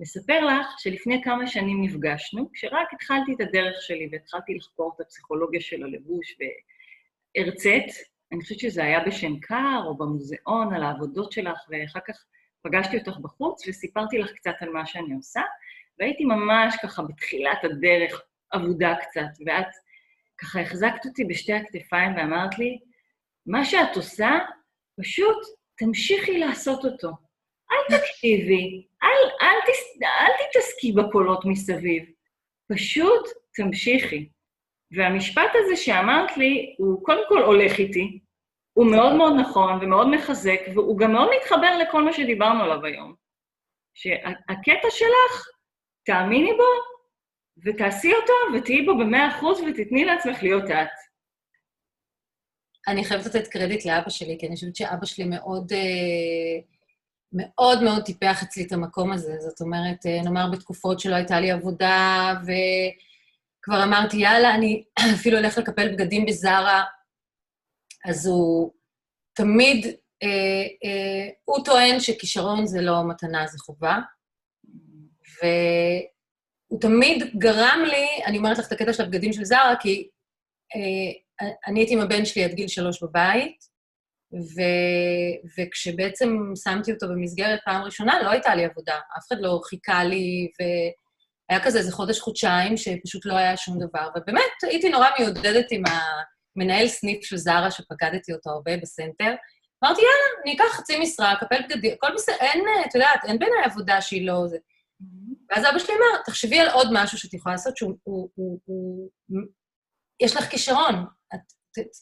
לספר 0.00 0.44
לך 0.44 0.66
שלפני 0.78 1.22
כמה 1.24 1.46
שנים 1.46 1.82
נפגשנו, 1.82 2.52
כשרק 2.52 2.88
התחלתי 2.92 3.32
את 3.34 3.40
הדרך 3.40 3.76
שלי 3.80 4.08
והתחלתי 4.12 4.54
לחקור 4.54 4.92
את 4.96 5.00
הפסיכולוגיה 5.00 5.60
של 5.60 5.82
הלבוש 5.84 6.36
והרצית, 7.36 7.86
אני 8.32 8.42
חושבת 8.42 8.58
שזה 8.58 8.84
היה 8.84 9.04
בשנקר 9.04 9.82
או 9.86 9.96
במוזיאון 9.96 10.74
על 10.74 10.82
העבודות 10.82 11.32
שלך, 11.32 11.58
ואחר 11.68 12.00
כך 12.08 12.24
פגשתי 12.62 12.98
אותך 12.98 13.18
בחוץ 13.18 13.68
וסיפרתי 13.68 14.18
לך 14.18 14.32
קצת 14.32 14.54
על 14.60 14.70
מה 14.70 14.86
שאני 14.86 15.14
עושה, 15.14 15.40
והייתי 15.98 16.24
ממש 16.24 16.76
ככה 16.82 17.02
בתחילת 17.02 17.64
הדרך 17.64 18.22
אבודה 18.54 18.94
קצת, 19.00 19.44
ואת 19.46 19.66
ככה 20.38 20.60
החזקת 20.60 21.06
אותי 21.06 21.24
בשתי 21.24 21.52
הכתפיים 21.52 22.16
ואמרת 22.16 22.58
לי, 22.58 22.78
מה 23.46 23.64
שאת 23.64 23.96
עושה, 23.96 24.30
פשוט 25.00 25.36
תמשיכי 25.78 26.38
לעשות 26.38 26.84
אותו. 26.84 27.27
אל 27.72 27.98
תקשיבי, 27.98 28.86
אל, 29.02 29.30
אל, 29.42 29.60
תס, 29.66 30.02
אל 30.02 30.32
תתעסקי 30.46 30.92
בקולות 30.92 31.44
מסביב, 31.44 32.04
פשוט 32.72 33.28
תמשיכי. 33.54 34.28
והמשפט 34.96 35.50
הזה 35.54 35.76
שאמרת 35.76 36.36
לי, 36.36 36.74
הוא 36.78 37.04
קודם 37.04 37.22
כל 37.28 37.42
הולך 37.42 37.78
איתי, 37.78 38.20
הוא 38.72 38.90
מאוד 38.90 39.14
מאוד 39.14 39.32
נכון 39.40 39.78
ומאוד 39.82 40.08
מחזק, 40.10 40.60
והוא 40.74 40.98
גם 40.98 41.12
מאוד 41.12 41.28
מתחבר 41.36 41.78
לכל 41.78 42.02
מה 42.04 42.12
שדיברנו 42.12 42.64
עליו 42.64 42.84
היום. 42.84 43.14
שהקטע 43.94 44.88
שלך, 44.90 45.48
תאמיני 46.04 46.52
בו, 46.52 46.98
ותעשי 47.64 48.12
אותו, 48.14 48.32
ותהיי 48.54 48.86
בו 48.86 48.98
במאה 48.98 49.28
אחוז, 49.28 49.60
ותתני 49.60 50.04
לעצמך 50.04 50.42
להיות 50.42 50.64
את. 50.64 50.88
אני 52.88 53.04
חייבת 53.04 53.26
לתת 53.26 53.48
קרדיט 53.48 53.86
לאבא 53.86 54.10
שלי, 54.10 54.36
כי 54.40 54.46
אני 54.46 54.54
חושבת 54.54 54.76
שאבא 54.76 55.06
שלי 55.06 55.24
מאוד, 55.24 55.72
אה, 55.72 56.60
מאוד 57.32 57.82
מאוד 57.82 58.04
טיפח 58.04 58.42
אצלי 58.42 58.66
את 58.66 58.72
המקום 58.72 59.12
הזה. 59.12 59.36
זאת 59.38 59.60
אומרת, 59.60 60.06
אה, 60.06 60.22
נאמר 60.22 60.50
בתקופות 60.52 61.00
שלא 61.00 61.14
הייתה 61.14 61.40
לי 61.40 61.50
עבודה, 61.50 62.34
וכבר 62.42 63.84
אמרתי, 63.84 64.16
יאללה, 64.16 64.54
אני 64.54 64.84
אפילו 65.14 65.38
אלך 65.38 65.58
לקפל 65.58 65.92
בגדים 65.92 66.26
בזארה, 66.26 66.84
אז 68.04 68.26
הוא 68.26 68.72
תמיד, 69.34 69.86
אה, 70.22 70.66
אה, 70.84 71.28
הוא 71.44 71.64
טוען 71.64 72.00
שכישרון 72.00 72.66
זה 72.66 72.80
לא 72.80 73.08
מתנה, 73.08 73.46
זה 73.46 73.58
חובה. 73.58 73.98
והוא 75.42 76.80
תמיד 76.80 77.24
גרם 77.38 77.80
לי, 77.86 78.06
אני 78.26 78.38
אומרת 78.38 78.58
לך 78.58 78.66
את 78.66 78.72
הקטע 78.72 78.92
של 78.92 79.02
הבגדים 79.02 79.32
של 79.32 79.44
זרה, 79.44 79.74
כי 79.80 80.08
אה, 80.76 81.46
אני 81.66 81.80
הייתי 81.80 81.94
עם 81.94 82.00
הבן 82.00 82.24
שלי 82.24 82.44
עד 82.44 82.52
גיל 82.54 82.68
שלוש 82.68 83.02
בבית, 83.02 83.67
ו... 84.32 84.60
וכשבעצם 85.58 86.28
שמתי 86.64 86.92
אותו 86.92 87.08
במסגרת 87.08 87.60
פעם 87.64 87.82
ראשונה, 87.82 88.22
לא 88.22 88.30
הייתה 88.30 88.54
לי 88.54 88.64
עבודה, 88.64 88.94
אף 89.18 89.26
אחד 89.28 89.36
לא 89.40 89.60
חיכה 89.64 90.04
לי, 90.04 90.48
והיה 91.50 91.64
כזה 91.64 91.78
איזה 91.78 91.92
חודש-חודשיים 91.92 92.76
שפשוט 92.76 93.26
לא 93.26 93.34
היה 93.34 93.56
שום 93.56 93.78
דבר. 93.78 94.08
ובאמת, 94.16 94.62
הייתי 94.62 94.88
נורא 94.88 95.08
מיודדת 95.18 95.66
עם 95.70 95.82
המנהל 96.56 96.88
סניף 96.88 97.24
של 97.24 97.36
זרה, 97.36 97.70
שפקדתי 97.70 98.32
אותו 98.32 98.50
הרבה 98.50 98.76
בסנטר. 98.76 99.34
אמרתי, 99.84 100.00
יאללה, 100.00 100.42
אני 100.44 100.56
אקח 100.56 100.76
חצי 100.76 100.98
משרה, 101.00 101.32
אקפל 101.32 101.62
בגדים, 101.64 101.92
הכל 101.92 102.14
בסדר, 102.14 102.36
אין, 102.40 102.64
את 102.88 102.94
יודעת, 102.94 103.24
אין 103.24 103.38
בעיניי 103.38 103.64
עבודה 103.64 104.00
שהיא 104.00 104.26
לא... 104.26 104.46
זה. 104.46 104.58
ואז 105.50 105.64
אבא 105.70 105.78
שלי 105.78 105.94
אמר, 105.94 106.22
תחשבי 106.24 106.58
על 106.58 106.68
עוד 106.68 106.88
משהו 106.92 107.18
שאת 107.18 107.34
יכולה 107.34 107.54
לעשות, 107.54 107.76
שהוא... 107.76 107.94
הוא, 108.02 108.30
הוא, 108.34 108.60
הוא, 108.64 109.08
יש 110.20 110.36
לך 110.36 110.44
כישרון, 110.44 111.04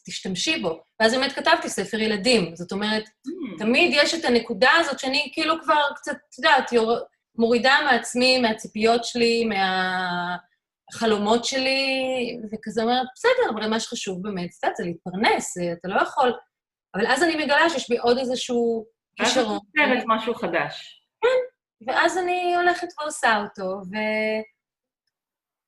תשתמשי 0.05 0.59
בו. 0.61 0.79
ואז 0.99 1.13
באמת 1.13 1.31
כתבתי 1.31 1.69
ספר 1.69 1.99
ילדים. 1.99 2.55
זאת 2.55 2.71
אומרת, 2.71 3.03
Mm. 3.03 3.59
תמיד 3.59 3.91
יש 3.93 4.13
את 4.13 4.25
הנקודה 4.25 4.69
הזאת 4.79 4.99
שאני 4.99 5.29
כאילו 5.33 5.55
כבר 5.63 5.81
קצת, 5.95 6.11
את 6.11 6.37
יודעת, 6.37 6.71
יור... 6.71 6.97
מורידה 7.39 7.77
מעצמי, 7.85 8.39
מהציפיות 8.39 9.05
שלי, 9.05 9.45
מהחלומות 10.93 11.45
שלי, 11.45 11.91
וכזה 12.53 12.81
אומרת, 12.81 13.07
בסדר, 13.15 13.49
אבל 13.55 13.67
מה 13.69 13.79
שחשוב 13.79 14.23
באמת, 14.23 14.49
את 14.49 14.63
יודעת, 14.63 14.75
זה 14.77 14.83
להתפרנס, 14.83 15.53
זה- 15.57 15.73
אתה 15.79 15.87
לא 15.87 16.01
יכול... 16.01 16.33
אבל 16.95 17.07
אז 17.07 17.23
אני 17.23 17.43
מגלה 17.45 17.69
שיש 17.69 17.89
בי 17.89 17.97
עוד 17.97 18.17
איזשהו 18.17 18.85
ואז 19.19 19.29
את 19.29 19.35
כישרון. 19.35 19.59
יוצרת 19.77 20.03
משהו 20.07 20.35
חדש. 20.35 21.01
ואז 21.87 22.17
אני 22.17 22.55
הולכת 22.55 22.87
ועושה 23.01 23.37
אותו, 23.43 23.63
ו... 23.63 23.95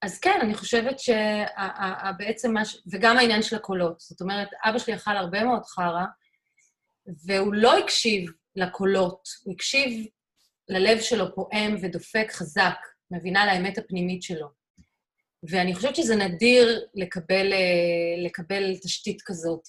אז 0.01 0.19
כן, 0.19 0.39
אני 0.41 0.53
חושבת 0.53 0.99
שבעצם 0.99 2.53
מה 2.53 2.65
ש... 2.65 2.77
וגם 2.91 3.17
העניין 3.17 3.41
של 3.41 3.55
הקולות. 3.55 3.99
זאת 3.99 4.21
אומרת, 4.21 4.47
אבא 4.63 4.79
שלי 4.79 4.95
אכל 4.95 5.17
הרבה 5.17 5.43
מאוד 5.43 5.65
חרא, 5.65 6.05
והוא 7.25 7.53
לא 7.53 7.77
הקשיב 7.77 8.31
לקולות, 8.55 9.21
הוא 9.43 9.53
הקשיב 9.53 10.07
ללב 10.69 10.99
שלו 11.01 11.35
פועם 11.35 11.75
ודופק 11.81 12.27
חזק, 12.31 12.77
מבינה 13.11 13.45
לאמת 13.45 13.77
הפנימית 13.77 14.23
שלו. 14.23 14.47
ואני 15.49 15.75
חושבת 15.75 15.95
שזה 15.95 16.15
נדיר 16.15 16.87
לקבל, 16.95 17.53
אה, 17.53 18.25
לקבל 18.25 18.75
תשתית 18.83 19.21
כזאת 19.21 19.63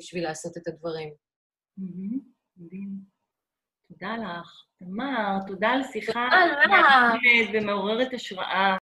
בשביל 0.00 0.22
לעשות 0.22 0.56
את 0.56 0.68
הדברים. 0.68 1.12
מדהים. 2.56 2.90
תודה 3.88 4.16
לך. 4.16 4.64
תמר, 4.78 5.38
תודה 5.46 5.68
על 5.68 5.82
שיחה 5.92 6.28
תודה 6.30 6.64
לך. 6.64 7.54
ומעוררת 7.54 8.14
השראה. 8.14 8.76